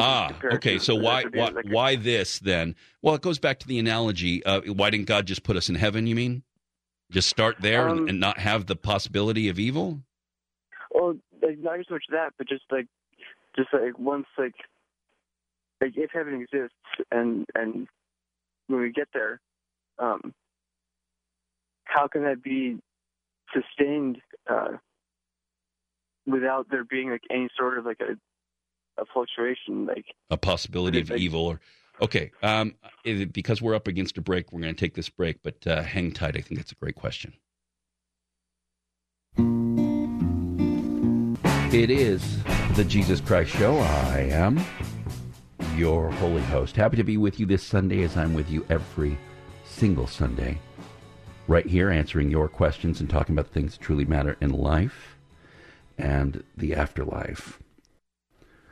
Ah, 0.00 0.34
okay. 0.52 0.78
So 0.78 0.94
why 0.94 1.24
why 1.24 1.50
like, 1.50 1.64
why 1.64 1.96
this 1.96 2.38
then? 2.38 2.74
Well, 3.02 3.14
it 3.14 3.22
goes 3.22 3.38
back 3.38 3.58
to 3.60 3.68
the 3.68 3.78
analogy. 3.78 4.44
Uh, 4.44 4.60
why 4.72 4.90
didn't 4.90 5.06
God 5.06 5.26
just 5.26 5.42
put 5.42 5.56
us 5.56 5.68
in 5.68 5.74
heaven? 5.74 6.06
You 6.06 6.14
mean 6.14 6.42
just 7.10 7.28
start 7.28 7.56
there 7.60 7.88
and, 7.88 8.00
Um, 8.00 8.08
and 8.08 8.20
not 8.20 8.38
have 8.38 8.66
the 8.66 8.76
possibility 8.76 9.48
of 9.48 9.58
evil? 9.58 10.00
Well, 10.90 11.16
like 11.42 11.58
not 11.58 11.78
so 11.88 11.94
much 11.94 12.04
that, 12.10 12.32
but 12.38 12.48
just 12.48 12.64
like, 12.70 12.86
just 13.56 13.68
like 13.72 13.98
once 13.98 14.26
like, 14.36 14.54
like 15.80 15.96
if 15.96 16.10
heaven 16.12 16.34
exists 16.40 16.74
and 17.10 17.46
and 17.54 17.86
when 18.66 18.80
we 18.80 18.92
get 18.92 19.08
there, 19.14 19.40
um, 19.98 20.34
how 21.84 22.06
can 22.08 22.24
that 22.24 22.42
be 22.42 22.78
sustained 23.54 24.18
uh, 24.50 24.76
without 26.26 26.66
there 26.70 26.84
being 26.84 27.10
like 27.10 27.22
any 27.30 27.48
sort 27.56 27.78
of 27.78 27.86
like 27.86 28.00
a 28.00 28.16
a 29.00 29.04
fluctuation? 29.12 29.86
Like, 29.86 30.06
a 30.30 30.36
possibility 30.36 31.00
of 31.00 31.10
Like- 31.10 31.20
evil 31.20 31.46
or 31.46 31.60
okay 32.00 32.30
um 32.42 32.74
it- 33.04 33.32
because 33.32 33.60
we're 33.62 33.74
up 33.74 33.88
against 33.88 34.16
a 34.18 34.20
break 34.20 34.52
we're 34.52 34.60
going 34.60 34.74
to 34.74 34.78
take 34.80 34.94
this 34.94 35.08
break 35.08 35.38
but 35.42 35.66
uh, 35.66 35.82
hang 35.82 36.12
tight 36.12 36.36
i 36.36 36.40
think 36.40 36.58
that's 36.60 36.72
a 36.72 36.76
great 36.76 36.94
question. 36.96 37.32
It 41.70 41.90
is 41.90 42.42
the 42.74 42.84
jesus 42.84 43.20
christ 43.20 43.50
show. 43.50 43.76
I 43.78 44.20
am 44.32 44.58
your 45.76 46.10
holy 46.12 46.42
host. 46.42 46.74
Happy 46.76 46.96
to 46.96 47.04
be 47.04 47.16
with 47.18 47.38
you 47.38 47.46
this 47.46 47.62
sunday 47.62 48.02
as 48.02 48.16
i'm 48.16 48.34
with 48.34 48.50
you 48.50 48.64
every 48.70 49.18
single 49.64 50.06
sunday 50.06 50.58
right 51.46 51.66
here 51.66 51.90
answering 51.90 52.30
your 52.30 52.48
questions 52.48 53.00
and 53.00 53.08
talking 53.08 53.34
about 53.38 53.50
things 53.52 53.76
that 53.76 53.84
truly 53.84 54.04
matter 54.04 54.36
in 54.40 54.50
life 54.50 55.16
and 55.98 56.42
the 56.56 56.74
afterlife 56.74 57.58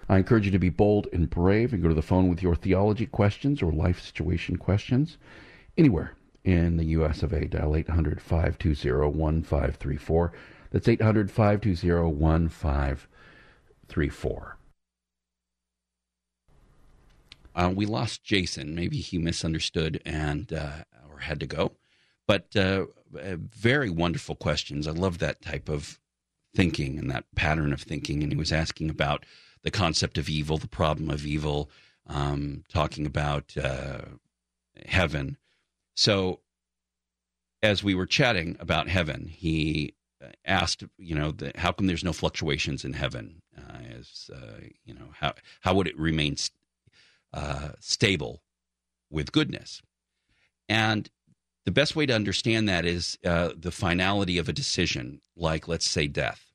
I 0.08 0.18
encourage 0.18 0.46
you 0.46 0.52
to 0.52 0.58
be 0.58 0.68
bold 0.68 1.08
and 1.12 1.28
brave 1.28 1.72
and 1.72 1.82
go 1.82 1.88
to 1.88 1.94
the 1.94 2.02
phone 2.02 2.28
with 2.28 2.42
your 2.42 2.54
theology 2.54 3.06
questions 3.06 3.62
or 3.62 3.72
life 3.72 4.00
situation 4.00 4.56
questions 4.56 5.18
anywhere 5.76 6.12
in 6.44 6.76
the 6.76 6.84
US 6.86 7.22
of 7.22 7.32
A. 7.32 7.46
Dial 7.46 7.74
800 7.74 8.22
520 8.22 9.10
1534. 9.10 10.32
That's 10.70 10.88
800 10.88 11.30
520 11.30 12.14
1534. 12.14 14.56
Uh, 17.54 17.72
we 17.74 17.86
lost 17.86 18.22
Jason. 18.22 18.74
Maybe 18.74 18.98
he 18.98 19.18
misunderstood 19.18 20.02
and 20.04 20.52
uh, 20.52 20.84
or 21.10 21.20
had 21.20 21.40
to 21.40 21.46
go. 21.46 21.72
But 22.28 22.54
uh, 22.54 22.86
uh, 23.18 23.36
very 23.38 23.88
wonderful 23.88 24.34
questions. 24.34 24.86
I 24.86 24.90
love 24.90 25.18
that 25.18 25.40
type 25.40 25.68
of 25.68 25.98
thinking 26.54 26.98
and 26.98 27.10
that 27.10 27.24
pattern 27.34 27.72
of 27.72 27.80
thinking. 27.80 28.22
And 28.22 28.30
he 28.30 28.36
was 28.36 28.52
asking 28.52 28.90
about 28.90 29.24
the 29.66 29.70
concept 29.72 30.16
of 30.16 30.28
evil, 30.28 30.58
the 30.58 30.68
problem 30.68 31.10
of 31.10 31.26
evil, 31.26 31.68
um, 32.06 32.62
talking 32.68 33.04
about 33.04 33.56
uh, 33.56 33.98
heaven. 34.86 35.36
So, 35.96 36.38
as 37.64 37.82
we 37.82 37.92
were 37.92 38.06
chatting 38.06 38.56
about 38.60 38.88
heaven, 38.88 39.26
he 39.26 39.96
asked, 40.44 40.84
you 40.98 41.16
know, 41.16 41.32
the, 41.32 41.50
how 41.56 41.72
come 41.72 41.88
there's 41.88 42.04
no 42.04 42.12
fluctuations 42.12 42.84
in 42.84 42.92
heaven? 42.92 43.42
Uh, 43.58 43.98
as 43.98 44.30
uh, 44.32 44.60
you 44.84 44.94
know, 44.94 45.08
how 45.12 45.34
how 45.62 45.74
would 45.74 45.88
it 45.88 45.98
remain 45.98 46.36
uh, 47.34 47.70
stable 47.80 48.42
with 49.10 49.32
goodness? 49.32 49.82
And 50.68 51.10
the 51.64 51.72
best 51.72 51.96
way 51.96 52.06
to 52.06 52.14
understand 52.14 52.68
that 52.68 52.84
is 52.84 53.18
uh, 53.24 53.50
the 53.58 53.72
finality 53.72 54.38
of 54.38 54.48
a 54.48 54.52
decision, 54.52 55.22
like 55.34 55.66
let's 55.66 55.90
say 55.90 56.06
death. 56.06 56.52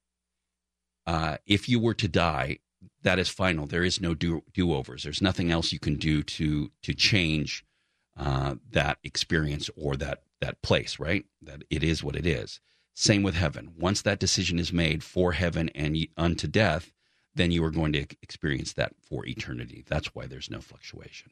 Uh, 1.06 1.36
if 1.46 1.68
you 1.68 1.78
were 1.78 1.96
to 1.96 2.08
die, 2.08 2.60
that 3.04 3.20
is 3.20 3.30
final. 3.30 3.66
There 3.66 3.84
is 3.84 4.00
no 4.02 4.14
do 4.14 4.42
overs. 4.60 5.04
There's 5.04 5.22
nothing 5.22 5.52
else 5.52 5.72
you 5.72 5.80
can 5.80 5.96
do 5.96 6.24
to 6.24 6.72
to 6.84 6.94
change 6.94 7.66
uh, 8.18 8.56
that 8.72 8.98
experience 9.04 9.70
or 9.76 9.96
that 9.98 10.24
that 10.40 10.62
place. 10.62 11.00
Right? 11.00 11.26
That 11.42 11.64
it 11.70 11.84
is 11.84 12.04
what 12.04 12.16
it 12.16 12.26
is. 12.26 12.60
Same 12.94 13.24
with 13.24 13.36
heaven. 13.36 13.74
Once 13.78 14.02
that 14.02 14.20
decision 14.20 14.60
is 14.60 14.74
made 14.74 15.04
for 15.04 15.32
heaven 15.32 15.70
and 15.70 15.98
unto 16.18 16.48
death, 16.48 16.92
then 17.34 17.52
you 17.52 17.64
are 17.64 17.72
going 17.72 17.94
to 17.94 18.06
experience 18.22 18.74
that 18.74 18.94
for 19.02 19.26
eternity. 19.26 19.84
That's 19.88 20.14
why 20.14 20.28
there's 20.28 20.52
no 20.52 20.60
fluctuation. 20.60 21.32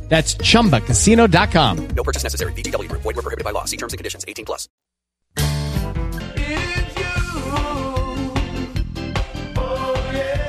That's 0.11 0.35
chumbacasino.com. 0.35 1.87
No 1.95 2.03
purchase 2.03 2.23
necessary. 2.23 2.51
VGW 2.51 2.89
Group. 2.89 3.01
Void 3.01 3.15
were 3.15 3.21
prohibited 3.21 3.45
by 3.45 3.51
law. 3.51 3.63
See 3.63 3.77
terms 3.77 3.93
and 3.93 3.97
conditions. 3.97 4.25
18 4.27 4.43
plus. 4.43 4.67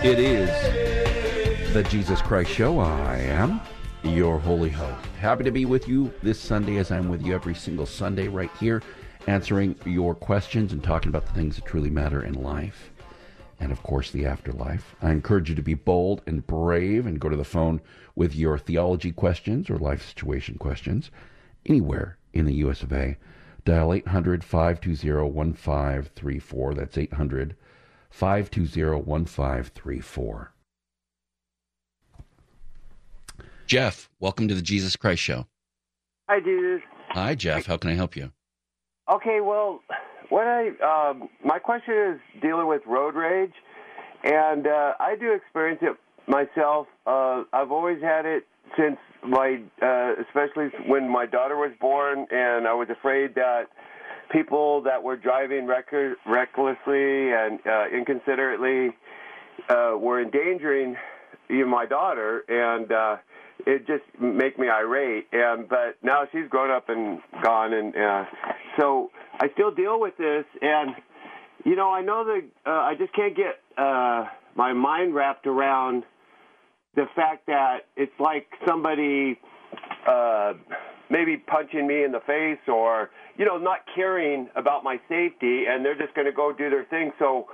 It 0.05 0.19
is 0.19 0.51
the 1.73 1.85
Jesus 1.85 2.21
Christ 2.23 2.51
Show. 2.51 2.81
I 2.81 3.19
am 3.19 3.61
your 4.03 4.41
holy 4.41 4.69
host. 4.69 5.07
Happy 5.21 5.45
to 5.45 5.53
be 5.53 5.65
with 5.65 5.87
you 5.87 6.13
this 6.25 6.41
Sunday 6.41 6.79
as 6.79 6.91
I'm 6.91 7.09
with 7.09 7.23
you 7.23 7.33
every 7.33 7.55
single 7.55 7.87
Sunday 7.87 8.27
right 8.27 8.51
here, 8.59 8.83
answering 9.29 9.77
your 9.85 10.17
questions 10.17 10.73
and 10.73 10.83
talking 10.83 11.09
about 11.09 11.25
the 11.27 11.33
things 11.35 11.55
that 11.55 11.67
truly 11.67 11.89
matter 11.89 12.25
in 12.25 12.35
life 12.35 12.91
and, 13.63 13.71
of 13.71 13.85
course, 13.85 14.11
the 14.11 14.27
afterlife. 14.27 14.97
I 15.01 15.13
encourage 15.13 15.49
you 15.49 15.55
to 15.55 15.63
be 15.63 15.75
bold 15.75 16.21
and 16.27 16.45
brave 16.45 17.07
and 17.07 17.21
go 17.21 17.29
to 17.29 17.37
the 17.37 17.45
phone 17.45 17.81
with 18.17 18.35
your 18.35 18.59
theology 18.59 19.13
questions 19.13 19.71
or 19.71 19.79
life 19.79 20.05
situation 20.05 20.59
questions 20.59 21.13
anywhere 21.65 22.19
in 22.33 22.45
the 22.45 22.55
US 22.55 22.83
of 22.83 22.93
A. 22.93 23.17
Dial 23.65 23.95
800 23.95 24.43
520 24.43 25.31
1534. 25.31 26.75
That's 26.75 26.99
800 26.99 27.57
520 28.11 29.01
1534. 29.01 30.53
Jeff, 33.67 34.11
welcome 34.19 34.49
to 34.49 34.57
the 34.57 34.61
Jesus 34.61 34.97
Christ 34.97 35.23
Show. 35.23 35.47
Hi, 36.29 36.41
dude. 36.41 36.83
Hi, 37.11 37.37
Jeff. 37.37 37.67
How 37.67 37.77
can 37.77 37.91
I 37.91 37.95
help 37.95 38.17
you? 38.17 38.33
Okay, 39.11 39.41
well, 39.41 39.81
what 40.29 40.47
I 40.47 40.69
um, 40.81 41.29
my 41.45 41.59
question 41.59 41.95
is 42.15 42.41
dealing 42.41 42.69
with 42.69 42.83
road 42.87 43.15
rage, 43.15 43.53
and 44.23 44.67
uh, 44.67 44.93
I 45.01 45.17
do 45.19 45.33
experience 45.33 45.81
it 45.83 45.97
myself. 46.29 46.87
Uh, 47.07 47.43
I've 47.53 47.73
always 47.73 48.01
had 48.01 48.27
it 48.27 48.47
since 48.79 48.97
my, 49.27 49.61
uh, 49.83 50.15
especially 50.23 50.71
when 50.87 51.09
my 51.09 51.27
daughter 51.27 51.57
was 51.57 51.73
born, 51.81 52.27
and 52.31 52.69
I 52.69 52.75
was 52.75 52.89
afraid 52.91 53.35
that 53.35 53.65
people 54.31 54.83
that 54.83 55.03
were 55.03 55.17
driving 55.17 55.67
record, 55.67 56.17
recklessly 56.25 57.33
and 57.33 57.59
uh, 57.67 57.85
inconsiderately 57.93 58.97
uh, 59.69 59.95
were 59.99 60.23
endangering 60.23 60.97
even 61.51 61.69
my 61.69 61.87
daughter, 61.87 62.45
and 62.49 62.91
uh, 62.93 63.17
it 63.67 63.87
just 63.87 64.05
make 64.21 64.59
me 64.59 64.69
irate. 64.69 65.27
And 65.33 65.69
but 65.69 65.97
now 66.03 66.25
she's 66.33 66.49
grown 66.49 66.71
up 66.71 66.89
and 66.89 67.21
gone, 67.43 67.73
and 67.73 67.95
uh, 67.97 68.25
so 68.79 69.11
I 69.41 69.49
still 69.55 69.71
deal 69.71 70.01
with 70.01 70.17
this. 70.17 70.45
And 70.61 70.95
you 71.65 71.77
know, 71.77 71.91
I 71.91 72.03
know 72.03 72.25
that 72.25 72.71
uh, 72.71 72.75
I 72.75 72.95
just 72.97 73.13
can't 73.15 73.37
get 73.37 73.61
uh, 73.79 74.27
my 74.55 74.73
mind 74.73 75.15
wrapped 75.15 75.47
around 75.47 76.05
the 76.95 77.07
fact 77.17 77.47
that 77.47 77.87
it's 77.97 78.13
like 78.19 78.47
somebody 78.67 79.39
uh, 80.07 80.55
maybe 81.11 81.37
punching 81.37 81.87
me 81.87 82.05
in 82.05 82.13
the 82.13 82.21
face 82.21 82.59
or 82.69 83.11
you 83.37 83.45
know 83.45 83.59
not 83.59 83.81
caring 83.95 84.49
about 84.57 84.85
my 84.85 85.01
safety, 85.09 85.65
and 85.69 85.85
they're 85.85 85.99
just 85.99 86.15
going 86.15 86.27
to 86.27 86.33
go 86.33 86.53
do 86.53 86.69
their 86.71 86.85
thing. 86.85 87.13
So 87.19 87.47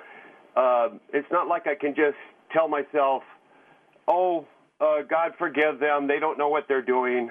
uh, 0.56 0.88
it's 1.12 1.30
not 1.30 1.48
like 1.48 1.66
I 1.66 1.74
can 1.74 1.94
just 1.94 2.16
tell 2.52 2.68
myself, 2.68 3.22
"Oh, 4.06 4.46
uh, 4.80 5.02
God 5.08 5.32
forgive 5.38 5.80
them. 5.80 6.08
They 6.08 6.18
don't 6.18 6.38
know 6.38 6.48
what 6.48 6.66
they're 6.68 6.82
doing." 6.82 7.30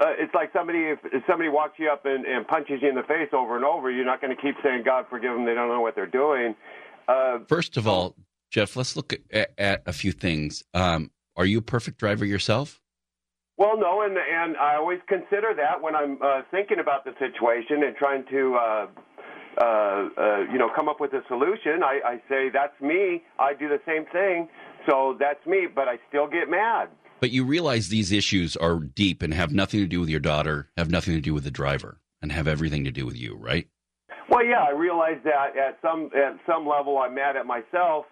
Uh, 0.00 0.06
it's 0.18 0.34
like 0.34 0.52
somebody 0.52 0.80
if, 0.80 0.98
if 1.04 1.22
somebody 1.26 1.48
walks 1.48 1.78
you 1.78 1.88
up 1.88 2.04
and, 2.04 2.24
and 2.24 2.46
punches 2.46 2.80
you 2.82 2.88
in 2.88 2.96
the 2.96 3.04
face 3.04 3.28
over 3.32 3.54
and 3.54 3.64
over, 3.64 3.90
you're 3.90 4.04
not 4.04 4.20
going 4.20 4.34
to 4.34 4.40
keep 4.42 4.56
saying, 4.62 4.82
"God 4.84 5.06
forgive 5.08 5.32
them. 5.32 5.44
They 5.44 5.54
don't 5.54 5.68
know 5.68 5.80
what 5.80 5.94
they're 5.94 6.06
doing." 6.06 6.54
Uh, 7.06 7.38
First 7.48 7.76
of 7.76 7.86
all, 7.86 8.16
Jeff, 8.50 8.76
let's 8.76 8.96
look 8.96 9.12
at, 9.32 9.52
at 9.58 9.82
a 9.86 9.92
few 9.92 10.12
things. 10.12 10.64
Um, 10.74 11.10
are 11.36 11.44
you 11.44 11.58
a 11.58 11.62
perfect 11.62 11.98
driver 11.98 12.24
yourself? 12.24 12.80
Well, 13.56 13.78
no, 13.78 14.02
and 14.02 14.16
and 14.16 14.56
I 14.56 14.74
always 14.74 14.98
consider 15.06 15.54
that 15.56 15.80
when 15.80 15.94
I'm 15.94 16.18
uh, 16.20 16.42
thinking 16.50 16.80
about 16.80 17.04
the 17.04 17.12
situation 17.20 17.84
and 17.84 17.94
trying 17.96 18.24
to, 18.30 18.56
uh, 18.56 18.86
uh, 19.60 19.64
uh, 19.64 20.38
you 20.52 20.58
know, 20.58 20.70
come 20.74 20.88
up 20.88 20.98
with 21.00 21.12
a 21.12 21.22
solution. 21.28 21.82
I, 21.84 22.00
I 22.04 22.22
say 22.28 22.50
that's 22.52 22.80
me. 22.80 23.22
I 23.38 23.54
do 23.54 23.68
the 23.68 23.80
same 23.86 24.06
thing, 24.06 24.48
so 24.86 25.16
that's 25.18 25.44
me. 25.46 25.66
But 25.72 25.88
I 25.88 25.98
still 26.08 26.26
get 26.26 26.48
mad. 26.48 26.88
But 27.20 27.30
you 27.30 27.44
realize 27.44 27.88
these 27.88 28.12
issues 28.12 28.56
are 28.56 28.78
deep 28.78 29.22
and 29.22 29.32
have 29.32 29.52
nothing 29.52 29.80
to 29.80 29.86
do 29.86 30.00
with 30.00 30.08
your 30.08 30.20
daughter, 30.20 30.68
have 30.76 30.90
nothing 30.90 31.14
to 31.14 31.20
do 31.20 31.32
with 31.32 31.44
the 31.44 31.50
driver, 31.50 32.00
and 32.20 32.30
have 32.32 32.46
everything 32.46 32.84
to 32.84 32.90
do 32.90 33.06
with 33.06 33.16
you, 33.16 33.36
right? 33.36 33.68
Well, 34.28 34.44
yeah, 34.44 34.62
I 34.62 34.72
realize 34.72 35.18
that 35.24 35.56
at 35.56 35.78
some 35.80 36.10
at 36.14 36.38
some 36.46 36.66
level 36.66 36.98
I'm 36.98 37.14
mad 37.14 37.36
at 37.36 37.46
myself. 37.46 38.06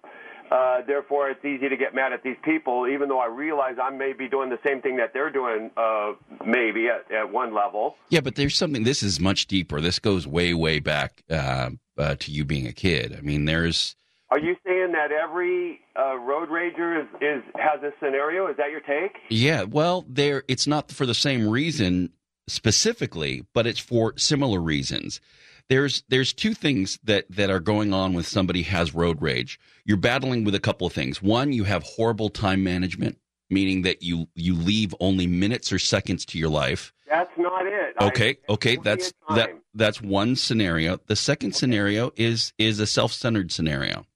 Uh, 0.51 0.83
therefore, 0.87 1.31
it's 1.31 1.43
easy 1.45 1.69
to 1.69 1.77
get 1.79 1.95
mad 1.95 2.13
at 2.13 2.23
these 2.23 2.37
people, 2.45 2.87
even 2.87 3.09
though 3.09 3.21
I 3.21 3.27
realize 3.27 3.77
I 3.83 3.89
may 3.89 4.13
be 4.13 4.29
doing 4.29 4.51
the 4.51 4.59
same 4.67 4.83
thing 4.83 4.97
that 4.99 5.15
they're 5.15 5.31
doing, 5.31 5.71
uh, 5.79 6.13
maybe 6.45 6.89
at, 6.89 7.11
at 7.11 7.33
one 7.33 7.55
level. 7.55 7.97
Yeah, 8.11 8.21
but 8.21 8.35
there's 8.35 8.55
something. 8.55 8.85
This 8.85 9.03
is 9.03 9.19
much 9.19 9.47
deeper. 9.47 9.81
This 9.81 9.99
goes 9.99 10.27
way, 10.27 10.53
way 10.53 10.79
back 10.79 11.23
uh, 11.31 11.71
uh, 11.97 12.17
to 12.17 12.31
you 12.31 12.45
being 12.45 12.67
a 12.67 12.73
kid. 12.73 13.17
I 13.17 13.23
mean, 13.23 13.47
there's. 13.47 13.97
Are 14.33 14.39
you 14.39 14.57
saying 14.67 14.93
that 14.93 15.13
every 15.13 15.81
uh, 15.95 16.17
road 16.17 16.49
rager 16.49 17.03
is, 17.03 17.07
is 17.21 17.43
has 17.55 17.83
this 17.83 17.93
scenario? 18.03 18.47
Is 18.47 18.57
that 18.57 18.71
your 18.71 18.81
take? 18.81 19.19
Yeah, 19.29 19.65
well, 19.65 20.07
there. 20.09 20.43
It's 20.49 20.67
not 20.67 20.91
for 20.91 21.05
the 21.05 21.13
same 21.13 21.47
reason 21.47 22.15
specifically, 22.49 23.45
but 23.53 23.67
it's 23.67 23.79
for 23.79 24.15
similar 24.17 24.59
reasons. 24.59 25.21
There's 25.69 26.03
there's 26.09 26.33
two 26.33 26.55
things 26.55 26.99
that 27.05 27.27
that 27.29 27.51
are 27.51 27.61
going 27.61 27.93
on 27.93 28.15
with 28.15 28.27
somebody 28.27 28.63
has 28.63 28.95
road 28.95 29.21
rage. 29.21 29.61
You're 29.85 29.99
battling 29.99 30.45
with 30.45 30.55
a 30.55 30.61
couple 30.61 30.87
of 30.87 30.95
things. 30.95 31.21
One, 31.21 31.53
you 31.53 31.65
have 31.65 31.83
horrible 31.83 32.31
time 32.31 32.65
management, 32.65 33.19
meaning 33.51 33.83
that 33.83 34.03
you 34.03 34.29
you 34.35 34.55
leave 34.55 34.95
only 34.99 35.27
minutes 35.27 35.71
or 35.75 35.79
seconds 35.79 36.25
to 36.27 36.39
your 36.39 36.49
life. 36.49 36.95
That's 37.07 37.31
not 37.37 37.67
it. 37.67 37.97
Okay, 38.01 38.39
I, 38.49 38.53
okay, 38.55 38.77
that's 38.77 39.13
that 39.29 39.51
that's 39.75 40.01
one 40.01 40.37
scenario. 40.37 41.01
The 41.07 41.17
second 41.17 41.55
scenario 41.55 42.13
is 42.17 42.55
is 42.57 42.81
a 42.81 42.87
self-centered 42.87 43.53
scenario. 43.53 44.07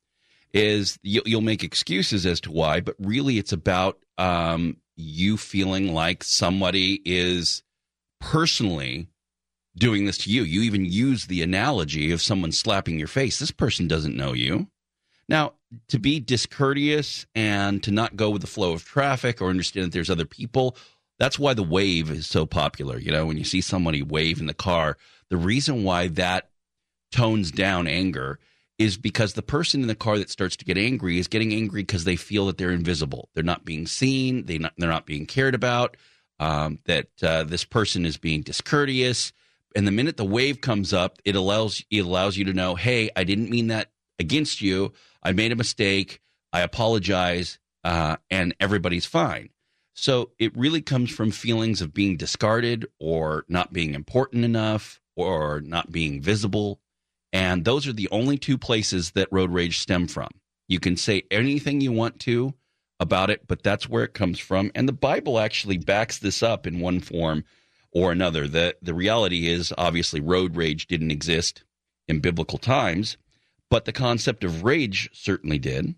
Is 0.56 0.98
you, 1.02 1.22
you'll 1.26 1.42
make 1.42 1.62
excuses 1.62 2.24
as 2.24 2.40
to 2.40 2.52
why, 2.52 2.80
but 2.80 2.96
really 2.98 3.38
it's 3.38 3.52
about 3.52 3.98
um, 4.16 4.78
you 4.96 5.36
feeling 5.36 5.92
like 5.92 6.24
somebody 6.24 7.02
is 7.04 7.62
personally 8.20 9.08
doing 9.76 10.06
this 10.06 10.18
to 10.18 10.30
you. 10.30 10.42
You 10.42 10.62
even 10.62 10.86
use 10.86 11.26
the 11.26 11.42
analogy 11.42 12.10
of 12.12 12.22
someone 12.22 12.52
slapping 12.52 12.98
your 12.98 13.08
face. 13.08 13.38
This 13.38 13.50
person 13.50 13.86
doesn't 13.86 14.16
know 14.16 14.32
you. 14.32 14.68
Now, 15.28 15.54
to 15.88 15.98
be 15.98 16.20
discourteous 16.20 17.26
and 17.34 17.82
to 17.82 17.90
not 17.90 18.16
go 18.16 18.30
with 18.30 18.40
the 18.40 18.46
flow 18.46 18.72
of 18.72 18.84
traffic 18.84 19.42
or 19.42 19.50
understand 19.50 19.86
that 19.86 19.92
there's 19.92 20.10
other 20.10 20.24
people, 20.24 20.76
that's 21.18 21.38
why 21.38 21.54
the 21.54 21.62
wave 21.62 22.10
is 22.10 22.26
so 22.26 22.46
popular. 22.46 22.98
You 22.98 23.10
know, 23.10 23.26
when 23.26 23.36
you 23.36 23.44
see 23.44 23.60
somebody 23.60 24.02
wave 24.02 24.40
in 24.40 24.46
the 24.46 24.54
car, 24.54 24.96
the 25.28 25.36
reason 25.36 25.84
why 25.84 26.08
that 26.08 26.50
tones 27.12 27.50
down 27.50 27.86
anger 27.86 28.38
is 28.78 28.96
because 28.96 29.32
the 29.32 29.42
person 29.42 29.80
in 29.80 29.88
the 29.88 29.94
car 29.94 30.18
that 30.18 30.30
starts 30.30 30.56
to 30.56 30.64
get 30.64 30.76
angry 30.76 31.18
is 31.18 31.28
getting 31.28 31.52
angry 31.52 31.82
because 31.82 32.04
they 32.04 32.16
feel 32.16 32.46
that 32.46 32.58
they're 32.58 32.70
invisible. 32.70 33.30
They're 33.34 33.42
not 33.42 33.64
being 33.64 33.86
seen. 33.86 34.44
They 34.44 34.58
not, 34.58 34.74
they're 34.76 34.90
not 34.90 35.06
being 35.06 35.26
cared 35.26 35.54
about. 35.54 35.96
Um, 36.38 36.80
that 36.84 37.08
uh, 37.22 37.44
this 37.44 37.64
person 37.64 38.04
is 38.04 38.18
being 38.18 38.42
discourteous. 38.42 39.32
And 39.74 39.86
the 39.86 39.92
minute 39.92 40.18
the 40.18 40.24
wave 40.24 40.60
comes 40.60 40.92
up, 40.92 41.18
it 41.24 41.34
allows 41.34 41.82
it 41.90 42.00
allows 42.00 42.36
you 42.36 42.44
to 42.44 42.52
know, 42.52 42.74
hey, 42.74 43.10
I 43.16 43.24
didn't 43.24 43.50
mean 43.50 43.68
that 43.68 43.90
against 44.18 44.60
you. 44.60 44.92
I 45.22 45.32
made 45.32 45.52
a 45.52 45.56
mistake. 45.56 46.20
I 46.52 46.60
apologize, 46.60 47.58
uh, 47.84 48.16
and 48.30 48.54
everybody's 48.60 49.06
fine. 49.06 49.50
So 49.94 50.30
it 50.38 50.56
really 50.56 50.82
comes 50.82 51.10
from 51.10 51.30
feelings 51.30 51.80
of 51.80 51.94
being 51.94 52.16
discarded 52.16 52.86
or 53.00 53.44
not 53.48 53.72
being 53.72 53.94
important 53.94 54.44
enough 54.44 55.00
or 55.16 55.62
not 55.62 55.90
being 55.90 56.20
visible. 56.20 56.80
And 57.36 57.66
those 57.66 57.86
are 57.86 57.92
the 57.92 58.08
only 58.10 58.38
two 58.38 58.56
places 58.56 59.10
that 59.10 59.28
road 59.30 59.52
rage 59.52 59.78
stem 59.78 60.08
from. 60.08 60.30
You 60.68 60.80
can 60.80 60.96
say 60.96 61.24
anything 61.30 61.82
you 61.82 61.92
want 61.92 62.18
to 62.20 62.54
about 62.98 63.28
it, 63.28 63.46
but 63.46 63.62
that's 63.62 63.86
where 63.86 64.04
it 64.04 64.14
comes 64.14 64.38
from. 64.38 64.72
And 64.74 64.88
the 64.88 64.94
Bible 64.94 65.38
actually 65.38 65.76
backs 65.76 66.18
this 66.18 66.42
up 66.42 66.66
in 66.66 66.80
one 66.80 66.98
form 66.98 67.44
or 67.92 68.10
another. 68.10 68.48
The 68.48 68.74
the 68.80 68.94
reality 68.94 69.48
is 69.48 69.70
obviously 69.76 70.18
road 70.18 70.56
rage 70.56 70.86
didn't 70.86 71.10
exist 71.10 71.62
in 72.08 72.20
biblical 72.20 72.56
times, 72.56 73.18
but 73.68 73.84
the 73.84 73.92
concept 73.92 74.42
of 74.42 74.64
rage 74.64 75.10
certainly 75.12 75.58
did. 75.58 75.94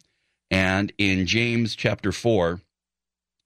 And 0.51 0.93
in 0.99 1.25
James 1.25 1.77
chapter 1.77 2.11
4, 2.11 2.61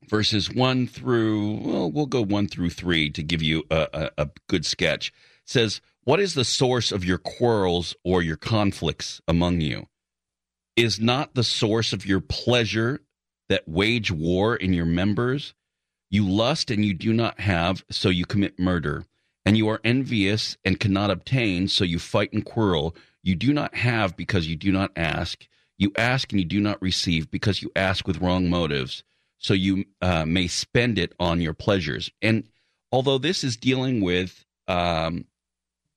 verses 0.08 0.50
1 0.50 0.86
through, 0.86 1.56
well, 1.56 1.92
we'll 1.92 2.06
go 2.06 2.22
1 2.22 2.48
through 2.48 2.70
3 2.70 3.10
to 3.10 3.22
give 3.22 3.42
you 3.42 3.64
a, 3.70 3.86
a, 3.92 4.22
a 4.22 4.30
good 4.48 4.64
sketch, 4.64 5.12
says, 5.44 5.82
What 6.04 6.18
is 6.18 6.34
the 6.34 6.44
source 6.44 6.90
of 6.90 7.04
your 7.04 7.18
quarrels 7.18 7.94
or 8.02 8.22
your 8.22 8.36
conflicts 8.36 9.20
among 9.28 9.60
you? 9.60 9.86
Is 10.74 10.98
not 10.98 11.34
the 11.34 11.44
source 11.44 11.92
of 11.92 12.04
your 12.04 12.20
pleasure 12.20 13.02
that 13.48 13.68
wage 13.68 14.10
war 14.10 14.56
in 14.56 14.72
your 14.72 14.84
members? 14.84 15.54
You 16.10 16.28
lust 16.28 16.72
and 16.72 16.84
you 16.84 16.92
do 16.92 17.12
not 17.12 17.38
have, 17.38 17.84
so 17.88 18.08
you 18.08 18.26
commit 18.26 18.58
murder. 18.58 19.04
And 19.46 19.56
you 19.56 19.68
are 19.68 19.80
envious 19.84 20.56
and 20.64 20.80
cannot 20.80 21.12
obtain, 21.12 21.68
so 21.68 21.84
you 21.84 22.00
fight 22.00 22.32
and 22.32 22.44
quarrel. 22.44 22.96
You 23.22 23.36
do 23.36 23.52
not 23.52 23.76
have 23.76 24.16
because 24.16 24.48
you 24.48 24.56
do 24.56 24.72
not 24.72 24.90
ask. 24.96 25.46
You 25.78 25.92
ask 25.96 26.32
and 26.32 26.40
you 26.40 26.46
do 26.46 26.60
not 26.60 26.82
receive 26.82 27.30
because 27.30 27.62
you 27.62 27.70
ask 27.76 28.08
with 28.08 28.20
wrong 28.20 28.50
motives, 28.50 29.04
so 29.38 29.54
you 29.54 29.84
uh, 30.00 30.24
may 30.26 30.48
spend 30.48 30.98
it 30.98 31.12
on 31.20 31.40
your 31.40 31.54
pleasures. 31.54 32.10
And 32.20 32.48
although 32.90 33.18
this 33.18 33.44
is 33.44 33.56
dealing 33.56 34.00
with 34.00 34.44
um, 34.66 35.26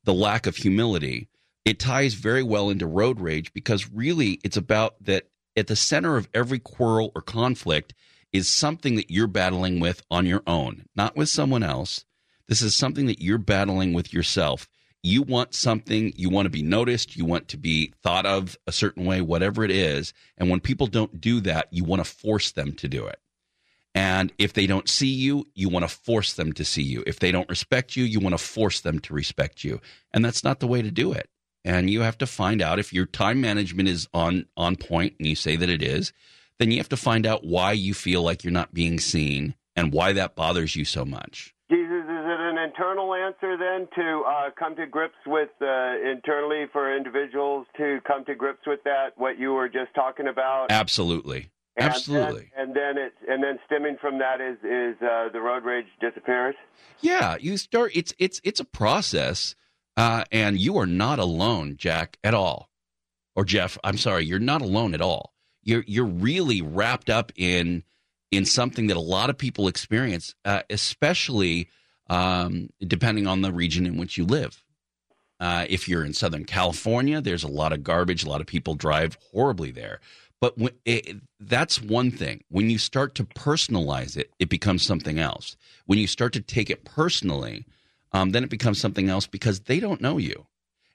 the 0.05 0.13
lack 0.13 0.47
of 0.47 0.55
humility, 0.55 1.27
it 1.65 1.79
ties 1.79 2.13
very 2.13 2.43
well 2.43 2.69
into 2.69 2.87
road 2.87 3.19
rage 3.19 3.51
because 3.53 3.91
really 3.91 4.39
it's 4.43 4.57
about 4.57 4.95
that 5.03 5.27
at 5.57 5.67
the 5.67 5.75
center 5.75 6.17
of 6.17 6.29
every 6.33 6.59
quarrel 6.59 7.11
or 7.15 7.21
conflict 7.21 7.93
is 8.31 8.47
something 8.47 8.95
that 8.95 9.09
you're 9.09 9.27
battling 9.27 9.79
with 9.79 10.01
on 10.11 10.25
your 10.25 10.43
own, 10.45 10.85
not 10.95 11.15
with 11.15 11.29
someone 11.29 11.63
else. 11.63 12.05
This 12.47 12.61
is 12.61 12.75
something 12.75 13.07
that 13.07 13.21
you're 13.21 13.37
battling 13.37 13.93
with 13.93 14.13
yourself. 14.13 14.67
You 15.01 15.21
want 15.21 15.53
something, 15.53 16.13
you 16.15 16.29
want 16.29 16.45
to 16.45 16.51
be 16.51 16.61
noticed, 16.61 17.15
you 17.15 17.25
want 17.25 17.47
to 17.49 17.57
be 17.57 17.93
thought 18.03 18.25
of 18.25 18.57
a 18.67 18.71
certain 18.71 19.05
way, 19.05 19.21
whatever 19.21 19.63
it 19.63 19.71
is. 19.71 20.13
And 20.37 20.49
when 20.49 20.59
people 20.59 20.87
don't 20.87 21.21
do 21.21 21.39
that, 21.41 21.67
you 21.71 21.83
want 21.83 22.03
to 22.03 22.11
force 22.11 22.51
them 22.51 22.73
to 22.73 22.87
do 22.87 23.05
it. 23.05 23.19
And 23.95 24.34
if 24.38 24.51
they 24.51 24.67
don't 24.67 24.89
see 24.89 25.08
you, 25.08 25.47
you 25.55 25.69
want 25.69 25.88
to 25.88 25.95
force 25.95 26.34
them 26.34 26.51
to 26.53 26.65
see 26.65 26.84
you. 26.84 27.01
If 27.08 27.19
they 27.19 27.31
don't 27.31 27.47
respect 27.47 27.95
you, 27.95 28.03
you 28.03 28.19
want 28.19 28.34
to 28.34 28.43
force 28.43 28.81
them 28.81 28.99
to 28.99 29.13
respect 29.13 29.63
you. 29.63 29.79
And 30.13 30.23
that's 30.23 30.43
not 30.43 30.60
the 30.60 30.67
way 30.67 30.81
to 30.81 30.91
do 30.91 31.13
it. 31.13 31.29
And 31.63 31.89
you 31.89 32.01
have 32.01 32.17
to 32.19 32.27
find 32.27 32.62
out 32.62 32.77
if 32.77 32.93
your 32.93 33.05
time 33.05 33.39
management 33.41 33.88
is 33.88 34.08
on 34.13 34.45
on 34.58 34.75
point 34.75 35.15
and 35.17 35.27
you 35.27 35.36
say 35.36 35.55
that 35.55 35.69
it 35.69 35.81
is, 35.81 36.12
then 36.60 36.71
you 36.71 36.77
have 36.77 36.89
to 36.89 36.97
find 36.97 37.25
out 37.25 37.45
why 37.45 37.71
you 37.71 37.93
feel 37.93 38.21
like 38.21 38.43
you're 38.43 38.51
not 38.51 38.73
being 38.73 38.99
seen 38.99 39.55
and 39.75 39.93
why 39.93 40.13
that 40.13 40.36
bothers 40.36 40.75
you 40.75 40.86
so 40.86 41.05
much. 41.05 41.55
Jesus, 41.71 42.03
is 42.03 42.25
it 42.25 42.39
an 42.39 42.58
internal 42.60 43.15
answer 43.15 43.58
then 43.58 43.88
to 43.95 44.23
uh, 44.27 44.49
come 44.60 44.75
to 44.75 44.86
grips 44.86 45.17
with 45.25 45.49
uh, 45.62 45.95
internally 46.08 46.65
for 46.71 46.95
individuals 46.95 47.65
to 47.77 47.99
come 48.05 48.23
to 48.25 48.36
grips 48.36 48.67
with 48.67 48.84
that? 48.84 49.13
What 49.15 49.39
you 49.39 49.53
were 49.53 49.67
just 49.67 49.95
talking 49.95 50.27
about. 50.27 50.67
Absolutely. 50.69 51.49
And 51.77 51.89
Absolutely. 51.89 52.51
Then, 52.55 52.67
and 52.67 52.75
then 52.75 52.97
it's 52.97 53.15
and 53.27 53.43
then 53.43 53.59
stemming 53.65 53.97
from 53.99 54.19
that 54.19 54.39
is 54.39 54.57
is 54.63 55.01
uh, 55.01 55.29
the 55.33 55.41
road 55.41 55.65
rage 55.65 55.88
disappears. 55.99 56.55
Yeah, 57.01 57.35
you 57.39 57.57
start. 57.57 57.91
It's 57.93 58.13
it's 58.17 58.39
it's 58.43 58.61
a 58.61 58.65
process, 58.65 59.55
uh, 59.97 60.23
and 60.31 60.57
you 60.57 60.77
are 60.77 60.85
not 60.85 61.19
alone, 61.19 61.75
Jack, 61.77 62.17
at 62.23 62.33
all, 62.33 62.69
or 63.35 63.43
Jeff. 63.43 63.77
I'm 63.83 63.97
sorry, 63.97 64.25
you're 64.25 64.39
not 64.39 64.61
alone 64.61 64.93
at 64.93 65.01
all 65.01 65.35
you're 65.65 65.83
you're 65.85 66.05
really 66.05 66.61
wrapped 66.61 67.09
up 67.09 67.33
in 67.35 67.83
in 68.31 68.45
something 68.45 68.88
that 68.88 68.97
a 68.97 69.01
lot 69.01 69.29
of 69.29 69.38
people 69.38 69.67
experience, 69.67 70.33
uh, 70.45 70.61
especially 70.69 71.67
um, 72.09 72.69
depending 72.79 73.27
on 73.27 73.41
the 73.41 73.51
region 73.51 73.85
in 73.85 73.97
which 73.97 74.17
you 74.17 74.25
live. 74.25 74.63
Uh, 75.39 75.65
if 75.67 75.89
you're 75.89 76.05
in 76.05 76.13
Southern 76.13 76.45
California, 76.45 77.19
there's 77.19 77.43
a 77.43 77.49
lot 77.49 77.73
of 77.73 77.83
garbage. 77.83 78.23
A 78.23 78.29
lot 78.29 78.39
of 78.39 78.47
people 78.47 78.73
drive 78.73 79.17
horribly 79.33 79.69
there. 79.69 79.99
But 80.45 80.60
when, 80.60 80.73
it, 80.86 81.21
that's 81.39 81.81
one 81.81 82.12
thing. 82.12 82.43
When 82.49 82.69
you 82.69 82.77
start 82.77 83.15
to 83.15 83.23
personalize 83.23 84.15
it, 84.15 84.31
it 84.38 84.47
becomes 84.47 84.86
something 84.86 85.17
else. 85.17 85.58
When 85.88 85.97
you 85.97 86.05
start 86.05 86.34
to 86.34 86.39
take 86.39 86.69
it 86.69 86.86
personally, 86.86 87.65
um, 88.12 88.29
then 88.29 88.43
it 88.43 88.51
becomes 88.51 88.79
something 88.79 89.10
else 89.10 89.25
because 89.25 89.62
they 89.62 89.79
don't 89.79 90.01
know 90.01 90.19
you 90.19 90.45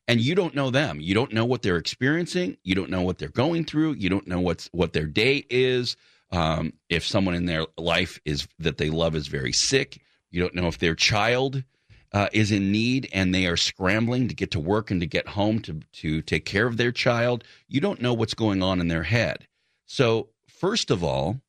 and 0.07 0.21
you 0.21 0.37
don't 0.37 0.55
know 0.55 0.71
them. 0.71 1.01
You 1.01 1.15
don't 1.15 1.33
know 1.33 1.45
what 1.45 1.63
they're 1.63 1.79
experiencing. 1.79 2.59
You 2.63 2.77
don't 2.77 2.91
know 2.91 3.03
what 3.03 3.19
they're 3.19 3.29
going 3.29 3.65
through. 3.65 3.95
You 3.95 4.09
don't 4.09 4.29
know 4.29 4.39
what's 4.39 4.69
what 4.71 4.93
their 4.93 5.09
day 5.09 5.45
is. 5.51 5.97
Um, 6.31 6.75
if 6.89 7.05
someone 7.05 7.35
in 7.35 7.47
their 7.47 7.67
life 7.77 8.21
is 8.25 8.47
that 8.61 8.79
they 8.79 8.89
love 8.89 9.17
is 9.17 9.27
very 9.27 9.53
sick, 9.53 10.01
you 10.31 10.41
don't 10.41 10.55
know 10.55 10.69
if 10.69 10.79
their 10.79 10.95
child 10.95 11.65
uh, 12.13 12.29
is 12.33 12.51
in 12.51 12.73
need 12.73 13.09
and 13.13 13.35
they 13.35 13.47
are 13.47 13.57
scrambling 13.57 14.29
to 14.29 14.35
get 14.35 14.51
to 14.51 14.61
work 14.61 14.91
and 14.91 15.01
to 15.01 15.07
get 15.07 15.29
home 15.29 15.61
to 15.61 15.81
to 15.93 16.23
take 16.23 16.45
care 16.45 16.67
of 16.67 16.77
their 16.77 16.93
child. 16.93 17.45
You 17.69 17.81
don't 17.81 18.03
know 18.03 18.15
what's 18.15 18.35
going 18.35 18.63
on 18.63 18.81
in 18.81 18.89
their 18.89 19.05
head. 19.05 19.47
So 19.87 20.29
first 20.49 20.91
of 20.91 21.05
all, 21.05 21.41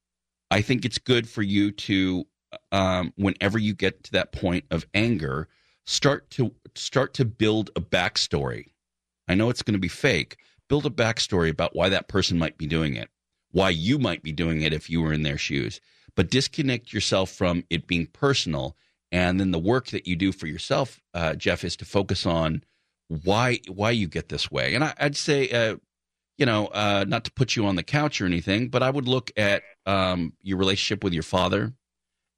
I 0.49 0.61
think 0.61 0.85
it's 0.85 0.97
good 0.97 1.27
for 1.27 1.41
you 1.41 1.71
to 1.71 2.25
um, 2.71 3.13
whenever 3.15 3.57
you 3.57 3.73
get 3.73 4.03
to 4.05 4.11
that 4.13 4.31
point 4.31 4.65
of 4.69 4.85
anger 4.93 5.47
start 5.85 6.29
to 6.31 6.53
start 6.75 7.13
to 7.15 7.25
build 7.25 7.69
a 7.75 7.81
backstory. 7.81 8.71
I 9.27 9.35
know 9.35 9.49
it's 9.49 9.63
going 9.63 9.73
to 9.73 9.79
be 9.79 9.87
fake. 9.87 10.37
Build 10.67 10.85
a 10.85 10.89
backstory 10.89 11.49
about 11.49 11.75
why 11.75 11.89
that 11.89 12.07
person 12.07 12.37
might 12.37 12.57
be 12.57 12.67
doing 12.67 12.95
it, 12.95 13.09
why 13.51 13.69
you 13.69 13.97
might 13.97 14.23
be 14.23 14.31
doing 14.31 14.61
it 14.61 14.73
if 14.73 14.89
you 14.89 15.01
were 15.01 15.13
in 15.13 15.23
their 15.23 15.37
shoes. 15.37 15.81
But 16.15 16.29
disconnect 16.29 16.93
yourself 16.93 17.29
from 17.29 17.63
it 17.69 17.87
being 17.87 18.07
personal, 18.07 18.75
and 19.11 19.39
then 19.39 19.51
the 19.51 19.59
work 19.59 19.87
that 19.87 20.07
you 20.07 20.15
do 20.15 20.31
for 20.31 20.47
yourself, 20.47 21.01
uh, 21.13 21.33
Jeff, 21.35 21.63
is 21.63 21.75
to 21.77 21.85
focus 21.85 22.25
on 22.25 22.63
why 23.07 23.59
why 23.67 23.91
you 23.91 24.07
get 24.07 24.29
this 24.29 24.49
way. 24.49 24.73
And 24.73 24.83
I, 24.83 24.93
would 25.01 25.17
say, 25.17 25.49
uh, 25.49 25.77
you 26.37 26.45
know, 26.45 26.67
uh, 26.67 27.05
not 27.07 27.25
to 27.25 27.31
put 27.31 27.55
you 27.55 27.65
on 27.65 27.75
the 27.75 27.83
couch 27.83 28.21
or 28.21 28.25
anything, 28.25 28.69
but 28.69 28.83
I 28.83 28.89
would 28.89 29.07
look 29.07 29.31
at 29.35 29.63
um, 29.85 30.33
your 30.41 30.57
relationship 30.57 31.03
with 31.03 31.13
your 31.13 31.23
father, 31.23 31.73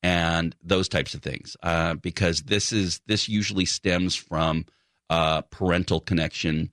and 0.03 0.55
those 0.61 0.89
types 0.89 1.13
of 1.13 1.21
things 1.21 1.55
uh, 1.63 1.95
because 1.95 2.41
this 2.43 2.71
is 2.71 3.01
this 3.07 3.29
usually 3.29 3.65
stems 3.65 4.15
from 4.15 4.65
uh, 5.09 5.41
parental 5.43 6.01
connection 6.01 6.71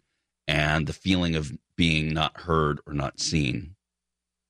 and 0.49 0.87
the 0.87 0.93
feeling 0.93 1.37
of 1.37 1.53
being 1.77 2.13
not 2.13 2.41
heard 2.41 2.81
or 2.87 2.93
not 2.93 3.21
seen 3.21 3.77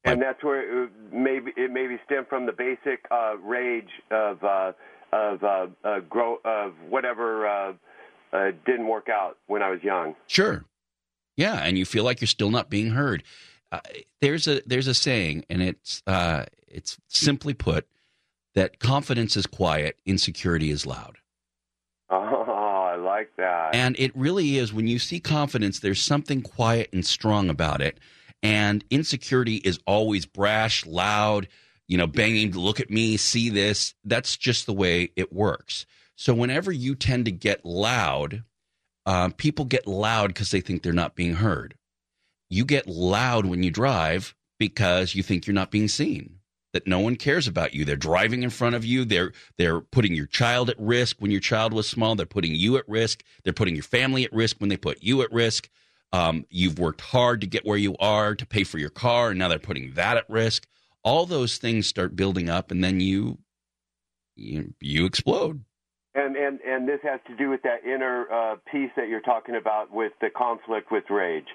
and 0.04 0.22
that's 0.22 0.42
where 0.42 0.84
it 0.84 0.90
maybe 1.12 1.52
it 1.56 1.70
maybe 1.70 1.98
stem 2.06 2.24
from 2.28 2.46
the 2.46 2.52
basic 2.52 3.04
uh, 3.10 3.36
rage 3.42 3.90
of 4.10 4.42
of 5.12 5.42
uh, 5.42 5.66
uh, 5.84 6.00
grow 6.00 6.38
of 6.44 6.74
whatever 6.88 7.46
uh, 7.46 7.72
uh, 8.32 8.50
didn't 8.66 8.86
work 8.86 9.08
out 9.08 9.38
when 9.46 9.62
I 9.62 9.70
was 9.70 9.82
young. 9.82 10.14
Sure, 10.26 10.64
yeah, 11.36 11.56
and 11.64 11.78
you 11.78 11.84
feel 11.84 12.04
like 12.04 12.20
you're 12.20 12.28
still 12.28 12.50
not 12.50 12.70
being 12.70 12.90
heard. 12.90 13.22
Uh, 13.72 13.80
there's 14.20 14.48
a 14.48 14.62
there's 14.66 14.86
a 14.86 14.94
saying, 14.94 15.44
and 15.48 15.62
it's 15.62 16.02
uh, 16.06 16.44
it's 16.66 16.98
simply 17.08 17.54
put, 17.54 17.86
that 18.54 18.78
confidence 18.78 19.36
is 19.36 19.46
quiet, 19.46 19.98
insecurity 20.06 20.70
is 20.70 20.86
loud. 20.86 21.18
Oh, 22.12 22.92
I 22.92 22.96
like 22.96 23.30
that. 23.36 23.72
And 23.72 23.94
it 23.98 24.10
really 24.16 24.58
is 24.58 24.72
when 24.72 24.88
you 24.88 24.98
see 24.98 25.20
confidence, 25.20 25.78
there's 25.78 26.00
something 26.00 26.42
quiet 26.42 26.90
and 26.92 27.06
strong 27.06 27.48
about 27.48 27.80
it. 27.80 28.00
And 28.42 28.84
insecurity 28.90 29.56
is 29.56 29.78
always 29.86 30.26
brash, 30.26 30.84
loud, 30.84 31.46
you 31.90 31.98
know, 31.98 32.06
banging, 32.06 32.52
look 32.52 32.78
at 32.78 32.88
me, 32.88 33.16
see 33.16 33.50
this. 33.50 33.94
That's 34.04 34.36
just 34.36 34.64
the 34.64 34.72
way 34.72 35.10
it 35.16 35.32
works. 35.32 35.86
So 36.14 36.32
whenever 36.32 36.70
you 36.70 36.94
tend 36.94 37.24
to 37.24 37.32
get 37.32 37.64
loud, 37.64 38.44
uh, 39.06 39.30
people 39.36 39.64
get 39.64 39.88
loud 39.88 40.28
because 40.28 40.52
they 40.52 40.60
think 40.60 40.84
they're 40.84 40.92
not 40.92 41.16
being 41.16 41.34
heard. 41.34 41.74
You 42.48 42.64
get 42.64 42.86
loud 42.86 43.44
when 43.44 43.64
you 43.64 43.72
drive 43.72 44.36
because 44.56 45.16
you 45.16 45.24
think 45.24 45.48
you're 45.48 45.54
not 45.54 45.72
being 45.72 45.88
seen 45.88 46.36
that 46.72 46.86
no 46.86 47.00
one 47.00 47.16
cares 47.16 47.48
about 47.48 47.74
you. 47.74 47.84
They're 47.84 47.96
driving 47.96 48.44
in 48.44 48.50
front 48.50 48.76
of 48.76 48.84
you. 48.84 49.04
They're 49.04 49.32
they're 49.56 49.80
putting 49.80 50.14
your 50.14 50.26
child 50.26 50.70
at 50.70 50.78
risk 50.78 51.16
when 51.18 51.32
your 51.32 51.40
child 51.40 51.72
was 51.72 51.88
small. 51.88 52.14
They're 52.14 52.24
putting 52.24 52.54
you 52.54 52.76
at 52.76 52.88
risk. 52.88 53.24
They're 53.42 53.52
putting 53.52 53.74
your 53.74 53.82
family 53.82 54.22
at 54.24 54.32
risk 54.32 54.58
when 54.60 54.68
they 54.68 54.76
put 54.76 55.02
you 55.02 55.22
at 55.22 55.32
risk. 55.32 55.68
Um, 56.12 56.46
you've 56.50 56.78
worked 56.78 57.00
hard 57.00 57.40
to 57.40 57.48
get 57.48 57.66
where 57.66 57.76
you 57.76 57.96
are 57.98 58.36
to 58.36 58.46
pay 58.46 58.62
for 58.62 58.78
your 58.78 58.90
car, 58.90 59.30
and 59.30 59.40
now 59.40 59.48
they're 59.48 59.58
putting 59.58 59.94
that 59.94 60.16
at 60.16 60.30
risk. 60.30 60.68
All 61.02 61.26
those 61.26 61.58
things 61.58 61.86
start 61.86 62.16
building 62.16 62.50
up, 62.50 62.70
and 62.70 62.82
then 62.84 63.00
you 63.00 63.38
you, 64.36 64.74
you 64.80 65.06
explode. 65.06 65.64
And 66.14 66.36
and 66.36 66.60
and 66.60 66.88
this 66.88 67.00
has 67.02 67.20
to 67.28 67.36
do 67.36 67.50
with 67.50 67.62
that 67.62 67.84
inner 67.84 68.30
uh, 68.30 68.56
piece 68.70 68.90
that 68.96 69.08
you're 69.08 69.20
talking 69.20 69.56
about 69.56 69.92
with 69.92 70.12
the 70.20 70.30
conflict 70.30 70.90
with 70.90 71.04
rage. 71.08 71.48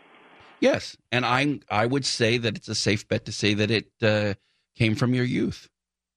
Yes, 0.59 0.97
and 1.11 1.25
I 1.25 1.59
I 1.69 1.85
would 1.85 2.05
say 2.05 2.37
that 2.37 2.55
it's 2.55 2.69
a 2.69 2.75
safe 2.75 3.07
bet 3.07 3.25
to 3.25 3.31
say 3.31 3.53
that 3.53 3.71
it. 3.71 3.91
Uh, 4.01 4.35
came 4.75 4.95
from 4.95 5.13
your 5.13 5.23
youth, 5.23 5.69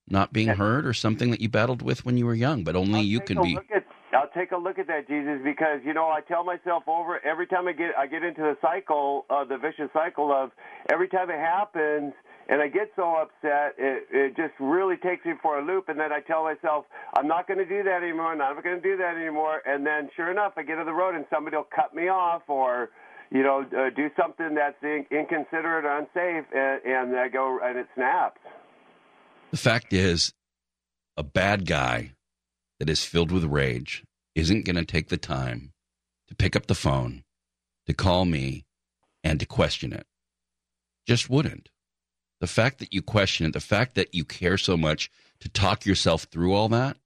not 0.08 0.32
being 0.32 0.48
heard 0.48 0.86
or 0.86 0.92
something 0.92 1.30
that 1.30 1.40
you 1.40 1.48
battled 1.48 1.82
with 1.82 2.04
when 2.04 2.16
you 2.16 2.26
were 2.26 2.34
young, 2.34 2.64
but 2.64 2.76
only 2.76 3.00
I'll 3.00 3.04
you 3.04 3.20
can 3.20 3.40
be. 3.40 3.56
At, 3.74 3.84
I'll 4.12 4.30
take 4.34 4.52
a 4.52 4.56
look 4.56 4.78
at 4.78 4.86
that, 4.88 5.06
Jesus, 5.06 5.40
because 5.44 5.80
you 5.84 5.94
know 5.94 6.06
I 6.06 6.20
tell 6.20 6.44
myself 6.44 6.84
over 6.86 7.24
every 7.24 7.46
time 7.46 7.68
I 7.68 7.72
get 7.72 7.90
I 7.96 8.06
get 8.06 8.22
into 8.22 8.42
the 8.42 8.56
cycle, 8.60 9.26
uh, 9.30 9.44
the 9.44 9.58
vicious 9.58 9.90
cycle 9.92 10.32
of 10.32 10.50
every 10.90 11.08
time 11.08 11.30
it 11.30 11.38
happens, 11.38 12.14
and 12.48 12.62
I 12.62 12.68
get 12.68 12.90
so 12.96 13.16
upset, 13.16 13.74
it, 13.78 14.06
it 14.10 14.36
just 14.36 14.54
really 14.58 14.96
takes 14.96 15.24
me 15.24 15.32
for 15.42 15.58
a 15.58 15.64
loop. 15.64 15.88
And 15.88 16.00
then 16.00 16.12
I 16.12 16.20
tell 16.20 16.44
myself, 16.44 16.86
I'm 17.16 17.28
not 17.28 17.46
going 17.46 17.58
to 17.58 17.66
do 17.66 17.82
that 17.82 18.02
anymore. 18.02 18.32
I'm 18.32 18.38
not 18.38 18.62
going 18.62 18.76
to 18.76 18.82
do 18.82 18.96
that 18.96 19.16
anymore. 19.16 19.62
And 19.66 19.86
then, 19.86 20.08
sure 20.16 20.30
enough, 20.30 20.52
I 20.56 20.62
get 20.62 20.78
on 20.78 20.86
the 20.86 20.92
road 20.92 21.14
and 21.14 21.26
somebody 21.30 21.56
will 21.56 21.68
cut 21.74 21.94
me 21.94 22.08
off 22.08 22.42
or 22.48 22.90
you 23.30 23.42
know, 23.42 23.60
uh, 23.76 23.90
do 23.94 24.08
something 24.16 24.54
that's 24.54 24.82
in, 24.82 25.04
inconsiderate 25.10 25.84
or 25.84 25.98
unsafe, 25.98 26.46
and, 26.54 26.80
and 26.84 27.16
I 27.16 27.28
go 27.28 27.58
and 27.62 27.78
it 27.78 27.86
snaps. 27.94 28.40
The 29.50 29.56
fact 29.56 29.92
is, 29.92 30.32
a 31.16 31.22
bad 31.22 31.66
guy 31.66 32.12
that 32.78 32.88
is 32.88 33.04
filled 33.04 33.32
with 33.32 33.44
rage 33.44 34.04
isn't 34.34 34.64
going 34.64 34.76
to 34.76 34.84
take 34.84 35.08
the 35.08 35.16
time 35.16 35.72
to 36.28 36.34
pick 36.34 36.54
up 36.54 36.66
the 36.66 36.74
phone, 36.74 37.24
to 37.86 37.94
call 37.94 38.24
me, 38.24 38.64
and 39.24 39.40
to 39.40 39.46
question 39.46 39.92
it. 39.92 40.06
Just 41.06 41.28
wouldn't. 41.28 41.68
The 42.40 42.46
fact 42.46 42.78
that 42.78 42.92
you 42.92 43.02
question 43.02 43.46
it, 43.46 43.52
the 43.52 43.60
fact 43.60 43.94
that 43.96 44.14
you 44.14 44.24
care 44.24 44.58
so 44.58 44.76
much 44.76 45.10
to 45.40 45.48
talk 45.48 45.84
yourself 45.84 46.24
through 46.24 46.54
all 46.54 46.68
that, 46.68 46.96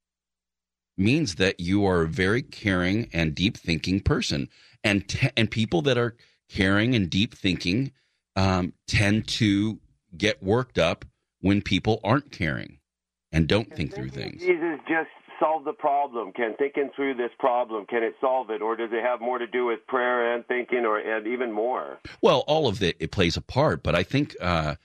means 0.96 1.36
that 1.36 1.58
you 1.58 1.86
are 1.86 2.02
a 2.02 2.08
very 2.08 2.42
caring 2.42 3.08
and 3.12 3.34
deep 3.34 3.56
thinking 3.56 4.00
person 4.00 4.48
and 4.84 5.08
te- 5.08 5.30
and 5.36 5.50
people 5.50 5.82
that 5.82 5.96
are 5.96 6.14
caring 6.50 6.94
and 6.94 7.08
deep 7.08 7.34
thinking 7.34 7.92
um, 8.36 8.72
tend 8.86 9.26
to 9.26 9.78
get 10.16 10.42
worked 10.42 10.78
up 10.78 11.04
when 11.40 11.62
people 11.62 12.00
aren't 12.04 12.30
caring 12.30 12.78
and 13.32 13.48
don't 13.48 13.74
think 13.74 13.94
through 13.94 14.10
things. 14.10 14.42
Jesus 14.42 14.78
just 14.86 15.08
solve 15.40 15.64
the 15.64 15.72
problem? 15.72 16.32
Can 16.32 16.54
thinking 16.56 16.90
through 16.94 17.14
this 17.14 17.30
problem 17.38 17.86
can 17.86 18.02
it 18.02 18.14
solve 18.20 18.50
it, 18.50 18.62
or 18.62 18.76
does 18.76 18.90
it 18.92 19.02
have 19.02 19.20
more 19.20 19.38
to 19.38 19.46
do 19.46 19.66
with 19.66 19.86
prayer 19.86 20.34
and 20.34 20.46
thinking, 20.46 20.84
or 20.84 20.98
and 20.98 21.26
even 21.26 21.50
more? 21.50 21.98
Well, 22.20 22.44
all 22.46 22.68
of 22.68 22.82
it 22.82 22.96
it 23.00 23.10
plays 23.10 23.36
a 23.36 23.40
part, 23.40 23.82
but 23.82 23.94
I 23.94 24.02
think 24.02 24.36
uh, 24.40 24.76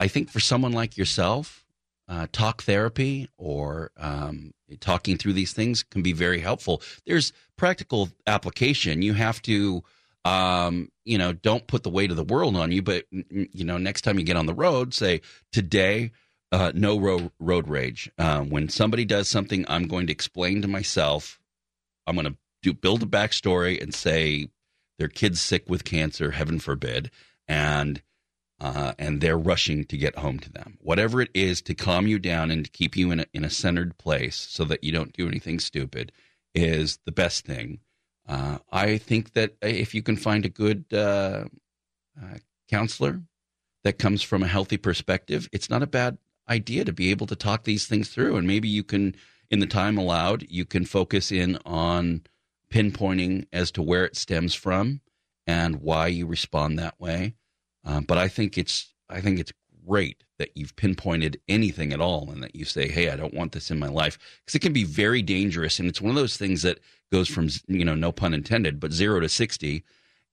I 0.00 0.08
think 0.08 0.30
for 0.30 0.40
someone 0.40 0.72
like 0.72 0.96
yourself, 0.96 1.64
uh, 2.08 2.26
talk 2.32 2.62
therapy 2.62 3.28
or 3.36 3.90
um, 3.98 4.52
talking 4.80 5.18
through 5.18 5.34
these 5.34 5.52
things 5.52 5.82
can 5.82 6.02
be 6.02 6.12
very 6.12 6.40
helpful. 6.40 6.82
There's 7.06 7.32
practical 7.56 8.10
application. 8.26 9.02
You 9.02 9.14
have 9.14 9.42
to. 9.42 9.82
Um, 10.24 10.90
you 11.04 11.16
know, 11.16 11.32
don't 11.32 11.66
put 11.66 11.84
the 11.84 11.90
weight 11.90 12.10
of 12.10 12.16
the 12.18 12.24
world 12.24 12.54
on 12.56 12.70
you, 12.70 12.82
but 12.82 13.06
you 13.10 13.64
know, 13.64 13.78
next 13.78 14.02
time 14.02 14.18
you 14.18 14.24
get 14.26 14.36
on 14.36 14.44
the 14.44 14.52
road, 14.52 14.92
say 14.92 15.22
today 15.52 16.10
uh, 16.52 16.72
no 16.74 16.98
road, 16.98 17.30
road 17.38 17.68
rage. 17.68 18.10
Um, 18.18 18.50
when 18.50 18.68
somebody 18.68 19.04
does 19.04 19.28
something, 19.28 19.64
I'm 19.68 19.86
going 19.86 20.06
to 20.06 20.12
explain 20.12 20.62
to 20.62 20.68
myself. 20.68 21.40
I'm 22.06 22.16
going 22.16 22.26
to 22.26 22.36
do 22.62 22.72
build 22.72 23.02
a 23.02 23.06
backstory 23.06 23.80
and 23.80 23.94
say 23.94 24.48
their 24.98 25.08
kid's 25.08 25.40
sick 25.40 25.68
with 25.68 25.84
cancer, 25.84 26.32
heaven 26.32 26.58
forbid, 26.58 27.10
and 27.46 28.02
uh, 28.60 28.92
and 28.98 29.20
they're 29.20 29.38
rushing 29.38 29.84
to 29.84 29.96
get 29.96 30.18
home 30.18 30.38
to 30.40 30.50
them. 30.50 30.78
Whatever 30.80 31.20
it 31.20 31.30
is 31.32 31.62
to 31.62 31.74
calm 31.74 32.06
you 32.06 32.18
down 32.18 32.50
and 32.50 32.64
to 32.64 32.70
keep 32.70 32.96
you 32.96 33.10
in 33.10 33.20
a, 33.20 33.26
in 33.32 33.44
a 33.44 33.50
centered 33.50 33.96
place 33.98 34.36
so 34.36 34.64
that 34.64 34.82
you 34.82 34.92
don't 34.92 35.12
do 35.12 35.28
anything 35.28 35.60
stupid 35.60 36.12
is 36.54 36.98
the 37.04 37.12
best 37.12 37.44
thing. 37.44 37.80
Uh, 38.26 38.58
I 38.70 38.98
think 38.98 39.32
that 39.34 39.54
if 39.62 39.94
you 39.94 40.02
can 40.02 40.16
find 40.16 40.44
a 40.44 40.50
good 40.50 40.84
uh, 40.92 41.44
uh 42.20 42.38
counselor 42.68 43.22
that 43.84 43.98
comes 43.98 44.22
from 44.22 44.42
a 44.42 44.48
healthy 44.48 44.76
perspective, 44.76 45.48
it's 45.52 45.70
not 45.70 45.82
a 45.82 45.86
bad 45.86 46.18
idea 46.48 46.84
to 46.84 46.92
be 46.92 47.10
able 47.10 47.26
to 47.26 47.36
talk 47.36 47.64
these 47.64 47.86
things 47.86 48.08
through. 48.08 48.36
And 48.36 48.46
maybe 48.46 48.68
you 48.68 48.82
can, 48.82 49.14
in 49.50 49.60
the 49.60 49.66
time 49.66 49.96
allowed, 49.96 50.46
you 50.48 50.64
can 50.64 50.84
focus 50.84 51.30
in 51.30 51.58
on 51.64 52.22
pinpointing 52.72 53.46
as 53.52 53.70
to 53.72 53.82
where 53.82 54.04
it 54.04 54.16
stems 54.16 54.54
from 54.54 55.00
and 55.46 55.76
why 55.76 56.08
you 56.08 56.26
respond 56.26 56.78
that 56.78 57.00
way. 57.00 57.34
Um, 57.84 58.04
but 58.04 58.18
I 58.18 58.28
think 58.28 58.58
it's 58.58 58.92
I 59.08 59.20
think 59.20 59.38
it's 59.38 59.52
great 59.86 60.24
that 60.38 60.50
you've 60.54 60.76
pinpointed 60.76 61.40
anything 61.48 61.92
at 61.92 62.00
all 62.00 62.30
and 62.30 62.42
that 62.42 62.54
you 62.54 62.64
say, 62.64 62.88
"Hey, 62.88 63.10
I 63.10 63.16
don't 63.16 63.34
want 63.34 63.52
this 63.52 63.70
in 63.70 63.78
my 63.78 63.88
life," 63.88 64.18
because 64.44 64.54
it 64.54 64.60
can 64.60 64.72
be 64.72 64.84
very 64.84 65.22
dangerous. 65.22 65.78
And 65.78 65.88
it's 65.88 66.00
one 66.00 66.10
of 66.10 66.16
those 66.16 66.36
things 66.36 66.62
that 66.62 66.80
goes 67.10 67.28
from 67.28 67.48
you 67.66 67.84
know, 67.84 67.94
no 67.94 68.12
pun 68.12 68.34
intended, 68.34 68.80
but 68.80 68.92
zero 68.92 69.20
to 69.20 69.28
sixty 69.28 69.84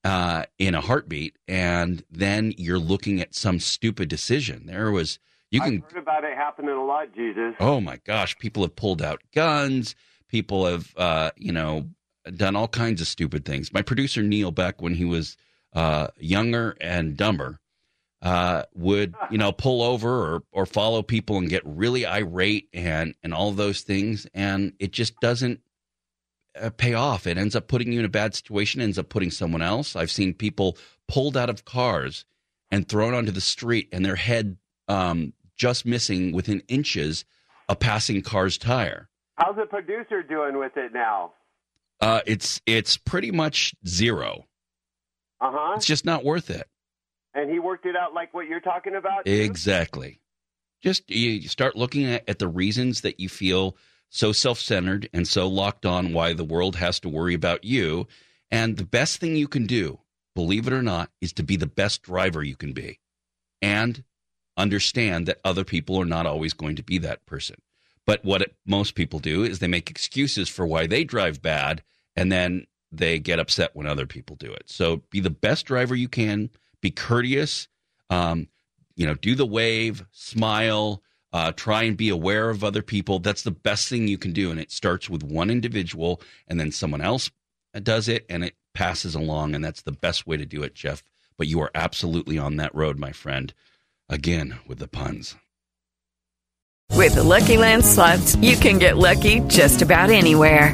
uh, 0.05 0.43
in 0.59 0.75
a 0.75 0.81
heartbeat, 0.81 1.35
and 1.47 2.03
then 2.11 2.53
you're 2.57 2.79
looking 2.79 3.19
at 3.19 3.33
some 3.33 3.59
stupid 3.59 4.07
decision. 4.07 4.67
There 4.67 4.91
was 4.91 5.19
you 5.49 5.61
can 5.61 5.83
I've 5.83 5.91
heard 5.91 6.03
about 6.03 6.23
it 6.23 6.35
happening 6.35 6.75
a 6.75 6.85
lot, 6.85 7.13
Jesus. 7.15 7.55
Oh 7.59 7.81
my 7.81 7.97
gosh, 8.05 8.37
people 8.37 8.63
have 8.63 8.75
pulled 8.75 9.01
out 9.01 9.21
guns. 9.33 9.95
People 10.27 10.65
have, 10.65 10.93
uh, 10.97 11.31
you 11.37 11.51
know, 11.51 11.87
done 12.35 12.55
all 12.55 12.67
kinds 12.67 13.01
of 13.01 13.07
stupid 13.07 13.45
things. 13.45 13.71
My 13.71 13.81
producer 13.81 14.21
Neil 14.21 14.51
Beck, 14.51 14.81
when 14.81 14.95
he 14.95 15.05
was 15.05 15.37
uh, 15.75 16.07
younger 16.17 16.75
and 16.81 17.15
dumber, 17.15 17.59
uh, 18.21 18.63
would 18.73 19.13
you 19.29 19.37
know 19.37 19.51
pull 19.51 19.83
over 19.83 20.09
or 20.09 20.43
or 20.51 20.65
follow 20.65 21.03
people 21.03 21.37
and 21.37 21.49
get 21.49 21.61
really 21.65 22.05
irate 22.05 22.69
and 22.73 23.13
and 23.21 23.33
all 23.33 23.51
those 23.51 23.81
things, 23.81 24.25
and 24.33 24.73
it 24.79 24.91
just 24.91 25.19
doesn't 25.19 25.59
uh, 26.59 26.69
pay 26.71 26.93
off. 26.93 27.27
It 27.27 27.37
ends 27.37 27.55
up 27.55 27.67
putting 27.67 27.91
you 27.91 27.99
in 27.99 28.05
a 28.05 28.09
bad 28.09 28.33
situation. 28.33 28.81
Ends 28.81 28.97
up 28.97 29.09
putting 29.09 29.31
someone 29.31 29.61
else. 29.61 29.95
I've 29.95 30.11
seen 30.11 30.33
people 30.33 30.77
pulled 31.07 31.37
out 31.37 31.49
of 31.49 31.65
cars 31.65 32.25
and 32.71 32.87
thrown 32.87 33.13
onto 33.13 33.31
the 33.31 33.41
street, 33.41 33.89
and 33.91 34.03
their 34.03 34.15
head 34.15 34.57
um, 34.87 35.33
just 35.57 35.85
missing 35.85 36.31
within 36.31 36.61
inches 36.67 37.25
a 37.67 37.75
passing 37.75 38.21
car's 38.21 38.57
tire. 38.57 39.09
How's 39.35 39.55
the 39.55 39.65
producer 39.65 40.23
doing 40.23 40.57
with 40.57 40.77
it 40.77 40.93
now? 40.93 41.33
Uh, 41.99 42.21
it's 42.25 42.61
it's 42.65 42.97
pretty 42.97 43.31
much 43.31 43.75
zero. 43.85 44.45
Uh 45.45 45.51
huh. 45.53 45.73
It's 45.75 45.85
just 45.85 46.05
not 46.05 46.25
worth 46.25 46.49
it. 46.49 46.67
And 47.35 47.51
he 47.51 47.59
worked 47.59 47.85
it 47.85 47.95
out 47.95 48.13
like 48.13 48.33
what 48.33 48.47
you're 48.47 48.59
talking 48.59 48.95
about. 48.95 49.25
Too? 49.25 49.31
Exactly. 49.31 50.21
Just 50.81 51.09
you 51.09 51.47
start 51.47 51.75
looking 51.75 52.05
at, 52.05 52.27
at 52.27 52.39
the 52.39 52.47
reasons 52.47 53.01
that 53.01 53.19
you 53.19 53.29
feel 53.29 53.77
so 54.09 54.31
self-centered 54.31 55.09
and 55.13 55.27
so 55.27 55.47
locked 55.47 55.85
on 55.85 56.13
why 56.13 56.33
the 56.33 56.43
world 56.43 56.77
has 56.77 56.99
to 57.01 57.09
worry 57.09 57.33
about 57.33 57.63
you. 57.63 58.07
And 58.49 58.77
the 58.77 58.85
best 58.85 59.19
thing 59.19 59.35
you 59.35 59.47
can 59.47 59.67
do, 59.67 59.99
believe 60.33 60.67
it 60.67 60.73
or 60.73 60.81
not, 60.81 61.11
is 61.21 61.33
to 61.33 61.43
be 61.43 61.57
the 61.57 61.67
best 61.67 62.01
driver 62.01 62.41
you 62.41 62.55
can 62.55 62.73
be. 62.73 62.99
And 63.61 64.03
understand 64.57 65.27
that 65.27 65.41
other 65.43 65.63
people 65.63 65.97
are 66.01 66.05
not 66.05 66.25
always 66.25 66.53
going 66.53 66.77
to 66.77 66.83
be 66.83 66.97
that 66.99 67.25
person. 67.25 67.57
But 68.07 68.23
what 68.23 68.41
it, 68.41 68.55
most 68.65 68.95
people 68.95 69.19
do 69.19 69.43
is 69.43 69.59
they 69.59 69.67
make 69.67 69.89
excuses 69.89 70.49
for 70.49 70.65
why 70.65 70.87
they 70.87 71.03
drive 71.03 71.41
bad 71.41 71.83
and 72.15 72.31
then 72.31 72.65
they 72.97 73.19
get 73.19 73.39
upset 73.39 73.71
when 73.75 73.87
other 73.87 74.05
people 74.05 74.35
do 74.35 74.51
it. 74.51 74.63
So 74.67 75.03
be 75.09 75.19
the 75.19 75.29
best 75.29 75.65
driver 75.65 75.95
you 75.95 76.07
can, 76.07 76.49
be 76.81 76.91
courteous, 76.91 77.67
um, 78.09 78.47
you 78.95 79.05
know, 79.05 79.15
do 79.15 79.35
the 79.35 79.45
wave, 79.45 80.05
smile, 80.11 81.01
uh, 81.33 81.51
try 81.51 81.83
and 81.83 81.97
be 81.97 82.09
aware 82.09 82.49
of 82.49 82.63
other 82.63 82.81
people. 82.81 83.19
That's 83.19 83.43
the 83.43 83.51
best 83.51 83.89
thing 83.89 84.07
you 84.07 84.17
can 84.17 84.31
do. 84.31 84.51
And 84.51 84.59
it 84.59 84.71
starts 84.71 85.09
with 85.09 85.23
one 85.23 85.49
individual 85.49 86.21
and 86.47 86.59
then 86.59 86.71
someone 86.71 87.01
else 87.01 87.29
does 87.83 88.07
it 88.07 88.25
and 88.29 88.43
it 88.43 88.55
passes 88.73 89.15
along. 89.15 89.53
And 89.53 89.63
that's 89.63 89.81
the 89.81 89.91
best 89.91 90.25
way 90.25 90.37
to 90.37 90.45
do 90.45 90.63
it, 90.63 90.75
Jeff. 90.75 91.03
But 91.37 91.47
you 91.47 91.59
are 91.61 91.71
absolutely 91.75 92.37
on 92.37 92.55
that 92.57 92.73
road, 92.73 92.97
my 92.97 93.11
friend. 93.11 93.53
Again 94.07 94.59
with 94.67 94.79
the 94.79 94.87
puns. 94.87 95.35
With 96.91 97.15
the 97.15 97.23
Lucky 97.23 97.57
Land 97.57 97.83
slots, 97.83 98.35
you 98.37 98.55
can 98.55 98.77
get 98.79 98.97
lucky 98.97 99.41
just 99.41 99.81
about 99.81 100.11
anywhere. 100.11 100.73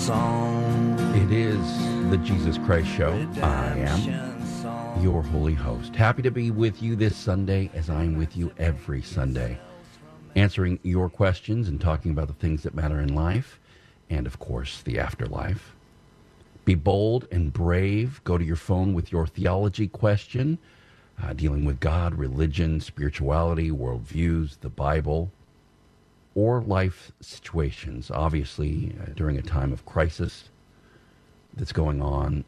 Song. 0.00 0.98
It 1.14 1.30
is 1.30 1.60
the 2.10 2.16
Jesus 2.16 2.56
Christ 2.56 2.88
Show. 2.88 3.12
I 3.42 3.76
am 3.76 5.02
your 5.02 5.22
holy 5.22 5.52
host. 5.52 5.94
Happy 5.94 6.22
to 6.22 6.30
be 6.30 6.50
with 6.50 6.82
you 6.82 6.96
this 6.96 7.14
Sunday 7.14 7.70
as 7.74 7.90
I'm 7.90 8.16
with 8.16 8.34
you 8.34 8.50
every 8.58 9.02
Sunday. 9.02 9.58
Answering 10.36 10.78
your 10.82 11.10
questions 11.10 11.68
and 11.68 11.78
talking 11.78 12.12
about 12.12 12.28
the 12.28 12.34
things 12.34 12.62
that 12.62 12.74
matter 12.74 12.98
in 12.98 13.14
life 13.14 13.60
and, 14.08 14.26
of 14.26 14.38
course, 14.38 14.80
the 14.80 14.98
afterlife. 14.98 15.76
Be 16.64 16.74
bold 16.74 17.28
and 17.30 17.52
brave. 17.52 18.22
Go 18.24 18.38
to 18.38 18.44
your 18.44 18.56
phone 18.56 18.94
with 18.94 19.12
your 19.12 19.26
theology 19.26 19.86
question, 19.86 20.56
uh, 21.22 21.34
dealing 21.34 21.66
with 21.66 21.78
God, 21.78 22.14
religion, 22.14 22.80
spirituality, 22.80 23.70
worldviews, 23.70 24.60
the 24.60 24.70
Bible, 24.70 25.30
or 26.34 26.62
life 26.62 27.12
situations. 27.20 28.10
Obviously, 28.10 28.94
uh, 29.00 29.06
during 29.14 29.36
a 29.38 29.42
time 29.42 29.72
of 29.72 29.84
crisis 29.84 30.48
that's 31.54 31.72
going 31.72 32.00
on, 32.00 32.44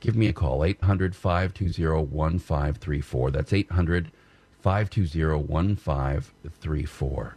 give 0.00 0.16
me 0.16 0.28
a 0.28 0.32
call 0.32 0.64
800 0.64 1.16
520 1.16 2.06
1534. 2.06 3.30
That's 3.30 3.52
800 3.52 4.12
520 4.60 5.44
1534. 5.46 7.36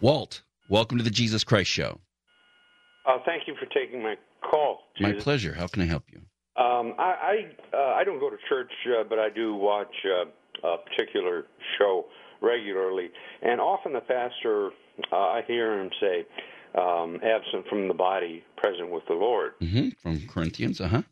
Walt. 0.00 0.42
Welcome 0.68 0.98
to 0.98 1.04
the 1.04 1.10
Jesus 1.10 1.44
Christ 1.44 1.70
Show. 1.70 2.00
Uh, 3.06 3.18
thank 3.24 3.46
you 3.46 3.54
for 3.54 3.66
taking 3.66 4.02
my 4.02 4.16
call. 4.48 4.80
Jesus. 4.96 5.14
My 5.14 5.20
pleasure. 5.20 5.54
How 5.54 5.66
can 5.66 5.82
I 5.82 5.86
help 5.86 6.04
you? 6.10 6.20
Um, 6.56 6.94
I 6.98 7.46
I, 7.72 7.76
uh, 7.76 7.94
I 7.94 8.04
don't 8.04 8.20
go 8.20 8.30
to 8.30 8.36
church, 8.48 8.70
uh, 8.86 9.04
but 9.08 9.18
I 9.18 9.28
do 9.30 9.54
watch 9.54 9.94
uh, 10.04 10.26
a 10.62 10.76
particular 10.78 11.46
show 11.78 12.06
regularly, 12.40 13.10
and 13.42 13.60
often 13.60 13.92
the 13.92 14.00
pastor 14.00 14.70
uh, 15.10 15.16
I 15.16 15.42
hear 15.46 15.80
him 15.80 15.90
say, 16.00 16.26
um, 16.78 17.18
"Absent 17.22 17.66
from 17.68 17.88
the 17.88 17.94
body, 17.94 18.42
present 18.56 18.90
with 18.90 19.04
the 19.08 19.14
Lord." 19.14 19.52
Mm-hmm. 19.60 19.88
From 20.02 20.26
Corinthians, 20.28 20.80
uh 20.80 20.88
huh. 20.88 21.02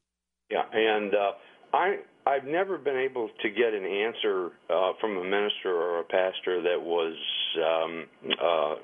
Yeah, 0.51 0.65
and 0.73 1.15
uh, 1.15 1.33
I 1.73 1.99
I've 2.27 2.45
never 2.45 2.79
been 2.79 2.97
able 2.97 3.31
to 3.43 3.51
get 3.51 3.73
an 3.75 3.85
answer 3.85 4.51
uh, 4.69 4.93
from 5.01 5.17
a 5.17 5.25
minister 5.25 5.73
or 5.73 6.01
a 6.01 6.05
pastor 6.05 6.63
that 6.63 6.81
was 6.81 7.17
um, 7.57 8.07
uh, 8.43 8.75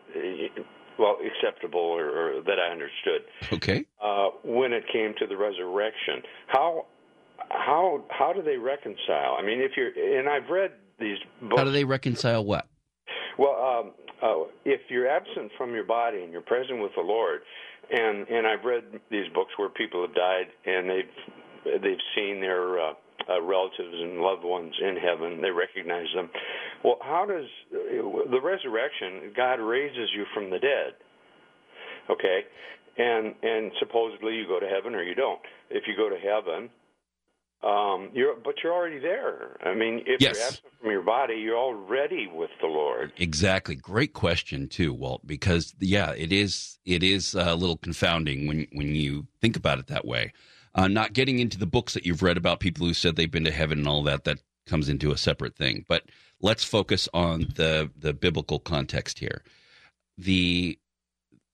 well 0.99 1.19
acceptable 1.25 1.81
or, 1.81 2.09
or 2.09 2.43
that 2.43 2.59
I 2.59 2.73
understood. 2.73 3.23
Okay. 3.53 3.85
Uh, 4.03 4.29
when 4.45 4.73
it 4.73 4.85
came 4.93 5.15
to 5.19 5.27
the 5.27 5.37
resurrection. 5.37 6.23
How 6.47 6.87
how 7.51 8.05
how 8.11 8.33
do 8.33 8.43
they 8.43 8.57
reconcile? 8.57 9.37
I 9.39 9.43
mean, 9.43 9.61
if 9.61 9.73
you're 9.77 9.91
and 10.19 10.29
I've 10.29 10.51
read 10.51 10.73
these 10.99 11.19
books. 11.41 11.59
How 11.59 11.65
do 11.65 11.71
they 11.71 11.85
reconcile 11.85 12.45
what? 12.45 12.67
Well, 13.39 13.55
um, 13.55 13.93
uh, 14.23 14.49
if 14.65 14.81
you're 14.89 15.09
absent 15.09 15.53
from 15.59 15.75
your 15.75 15.85
body 15.85 16.23
and 16.23 16.33
you're 16.33 16.41
present 16.41 16.81
with 16.81 16.93
the 16.97 17.03
Lord, 17.03 17.41
and 17.91 18.27
and 18.29 18.47
I've 18.47 18.65
read 18.65 18.85
these 19.11 19.29
books 19.35 19.53
where 19.57 19.69
people 19.69 20.03
have 20.03 20.15
died 20.15 20.47
and 20.65 20.89
they've 20.89 21.81
they've 21.83 22.05
seen 22.15 22.41
their 22.41 22.81
uh, 22.81 22.93
uh, 23.29 23.43
relatives 23.43 23.95
and 23.95 24.21
loved 24.21 24.45
ones 24.45 24.73
in 24.81 24.97
heaven. 24.97 25.41
They 25.43 25.51
recognize 25.51 26.07
them. 26.15 26.31
Well, 26.85 26.99
how 27.03 27.27
does 27.27 27.47
uh, 27.75 28.31
the 28.31 28.41
resurrection? 28.41 29.33
God 29.37 29.61
raises 29.61 30.11
you 30.17 30.25
from 30.35 30.51
the 30.51 30.59
dead. 30.59 30.95
Okay, 32.09 32.41
and 32.99 33.35
and 33.43 33.73
supposedly 33.79 34.35
you 34.35 34.47
go 34.47 34.61
to 34.61 34.67
heaven 34.67 34.95
or 34.95 35.03
you 35.03 35.15
don't. 35.15 35.41
If 35.71 35.85
you 35.87 35.97
go 35.97 36.09
to 36.09 36.17
heaven, 36.17 36.71
um, 37.63 38.11
you're 38.13 38.37
but 38.37 38.57
you're 38.63 38.73
already 38.73 38.99
there. 38.99 39.57
I 39.65 39.75
mean, 39.75 40.03
if 40.07 40.21
Yes. 40.21 40.37
you're 40.37 40.47
absent 40.47 40.73
from 40.81 40.91
your 40.91 41.03
body, 41.03 41.35
you're 41.35 41.57
already 41.59 42.27
with 42.27 42.51
the 42.61 42.67
Lord. 42.67 43.13
Exactly. 43.17 43.75
Great 43.75 44.13
question 44.13 44.69
too, 44.69 44.93
Walt. 44.93 45.27
Because 45.27 45.75
yeah, 45.81 46.13
it 46.13 46.33
is 46.33 46.79
it 46.85 47.03
is 47.03 47.35
a 47.35 47.55
little 47.55 47.77
confounding 47.79 48.47
when 48.47 48.67
when 48.73 48.95
you 48.95 49.27
think 49.41 49.57
about 49.57 49.79
it 49.79 49.87
that 49.89 50.05
way. 50.05 50.33
Uh, 50.75 50.89
not 50.89 51.15
getting 51.15 51.39
into 51.39 51.57
the 51.59 51.67
books 51.67 51.95
that 51.95 52.05
you've 52.05 52.23
read 52.23 52.37
about 52.37 52.61
people 52.61 52.87
who 52.87 52.93
said 52.93 53.17
they've 53.17 53.31
been 53.31 53.45
to 53.45 53.51
heaven 53.51 53.79
and 53.79 53.89
all 53.89 54.03
that. 54.03 54.25
That 54.25 54.39
comes 54.67 54.89
into 54.91 55.11
a 55.11 55.17
separate 55.17 55.57
thing. 55.57 55.85
But 55.89 56.05
let's 56.41 56.63
focus 56.65 57.09
on 57.15 57.49
the 57.57 57.91
the 57.97 58.13
biblical 58.13 58.59
context 58.59 59.19
here. 59.19 59.43
The 60.19 60.79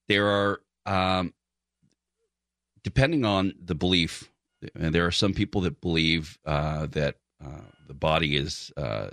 there 0.08 0.26
are 0.26 0.60
um, 0.84 1.32
depending 2.82 3.24
on 3.24 3.54
the 3.62 3.76
belief. 3.76 4.28
And 4.74 4.94
there 4.94 5.06
are 5.06 5.12
some 5.12 5.34
people 5.34 5.60
that 5.62 5.80
believe 5.80 6.38
uh, 6.44 6.86
that 6.86 7.16
uh, 7.44 7.62
the 7.86 7.94
body 7.94 8.36
is 8.36 8.72
uh, 8.76 9.10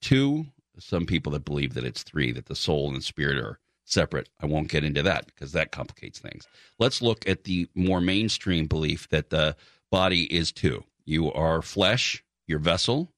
two. 0.00 0.46
Some 0.78 1.06
people 1.06 1.32
that 1.32 1.44
believe 1.44 1.74
that 1.74 1.84
it's 1.84 2.02
three, 2.02 2.32
that 2.32 2.46
the 2.46 2.56
soul 2.56 2.90
and 2.90 3.04
spirit 3.04 3.38
are 3.38 3.58
separate. 3.84 4.28
I 4.40 4.46
won't 4.46 4.68
get 4.68 4.84
into 4.84 5.02
that 5.02 5.26
because 5.26 5.52
that 5.52 5.72
complicates 5.72 6.18
things. 6.18 6.46
Let's 6.78 7.02
look 7.02 7.28
at 7.28 7.44
the 7.44 7.68
more 7.74 8.00
mainstream 8.00 8.66
belief 8.66 9.08
that 9.10 9.30
the 9.30 9.56
body 9.90 10.22
is 10.34 10.52
two. 10.52 10.84
You 11.04 11.32
are 11.32 11.60
flesh, 11.60 12.24
your 12.46 12.60
vessel, 12.60 13.12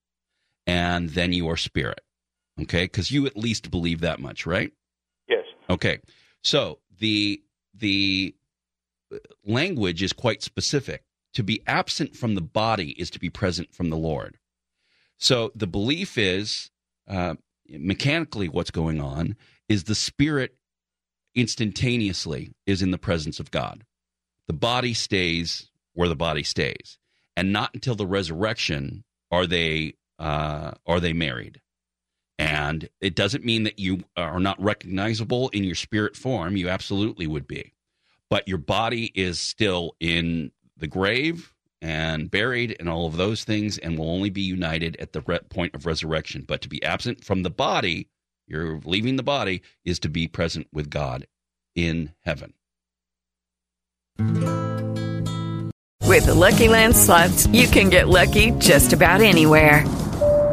and 0.66 1.10
then 1.10 1.32
you 1.32 1.48
are 1.48 1.56
spirit. 1.56 2.00
Okay, 2.60 2.84
because 2.84 3.10
you 3.10 3.26
at 3.26 3.36
least 3.36 3.70
believe 3.70 4.00
that 4.00 4.20
much, 4.20 4.44
right? 4.46 4.72
Yes. 5.28 5.44
Okay. 5.70 6.00
So 6.42 6.78
the 6.98 7.42
the 7.74 8.34
language 9.44 10.02
is 10.02 10.12
quite 10.12 10.42
specific. 10.42 11.04
To 11.34 11.42
be 11.42 11.62
absent 11.66 12.14
from 12.14 12.34
the 12.34 12.42
body 12.42 12.90
is 12.90 13.10
to 13.10 13.18
be 13.18 13.30
present 13.30 13.74
from 13.74 13.88
the 13.88 13.96
Lord. 13.96 14.38
So 15.18 15.50
the 15.54 15.66
belief 15.66 16.18
is 16.18 16.70
uh, 17.08 17.36
mechanically 17.68 18.48
what's 18.48 18.70
going 18.70 19.00
on 19.00 19.36
is 19.68 19.84
the 19.84 19.94
spirit 19.94 20.56
instantaneously 21.34 22.52
is 22.66 22.82
in 22.82 22.90
the 22.90 22.98
presence 22.98 23.40
of 23.40 23.50
God. 23.50 23.84
The 24.46 24.52
body 24.52 24.94
stays 24.94 25.70
where 25.94 26.08
the 26.08 26.16
body 26.16 26.42
stays, 26.42 26.98
and 27.36 27.52
not 27.52 27.72
until 27.74 27.94
the 27.94 28.06
resurrection 28.06 29.04
are 29.30 29.46
they 29.46 29.94
uh, 30.18 30.72
are 30.86 31.00
they 31.00 31.12
married. 31.12 31.60
And 32.38 32.88
it 33.00 33.14
doesn't 33.14 33.44
mean 33.44 33.62
that 33.64 33.78
you 33.78 34.04
are 34.16 34.40
not 34.40 34.62
recognizable 34.62 35.48
in 35.50 35.64
your 35.64 35.74
spirit 35.74 36.16
form. 36.16 36.56
You 36.56 36.68
absolutely 36.68 37.26
would 37.26 37.46
be. 37.46 37.72
But 38.32 38.48
your 38.48 38.56
body 38.56 39.12
is 39.14 39.38
still 39.38 39.94
in 40.00 40.52
the 40.78 40.86
grave 40.86 41.52
and 41.82 42.30
buried 42.30 42.74
and 42.80 42.88
all 42.88 43.04
of 43.04 43.18
those 43.18 43.44
things 43.44 43.76
and 43.76 43.98
will 43.98 44.08
only 44.08 44.30
be 44.30 44.40
united 44.40 44.96
at 44.96 45.12
the 45.12 45.20
re- 45.20 45.40
point 45.50 45.74
of 45.74 45.84
resurrection. 45.84 46.46
But 46.48 46.62
to 46.62 46.70
be 46.70 46.82
absent 46.82 47.22
from 47.22 47.42
the 47.42 47.50
body, 47.50 48.08
you're 48.46 48.80
leaving 48.86 49.16
the 49.16 49.22
body, 49.22 49.60
is 49.84 49.98
to 49.98 50.08
be 50.08 50.28
present 50.28 50.66
with 50.72 50.88
God 50.88 51.26
in 51.74 52.14
heaven. 52.22 52.54
With 56.08 56.24
the 56.24 56.34
Lucky 56.34 56.68
Land 56.68 56.96
slots, 56.96 57.46
you 57.48 57.68
can 57.68 57.90
get 57.90 58.08
lucky 58.08 58.52
just 58.52 58.94
about 58.94 59.20
anywhere. 59.20 59.84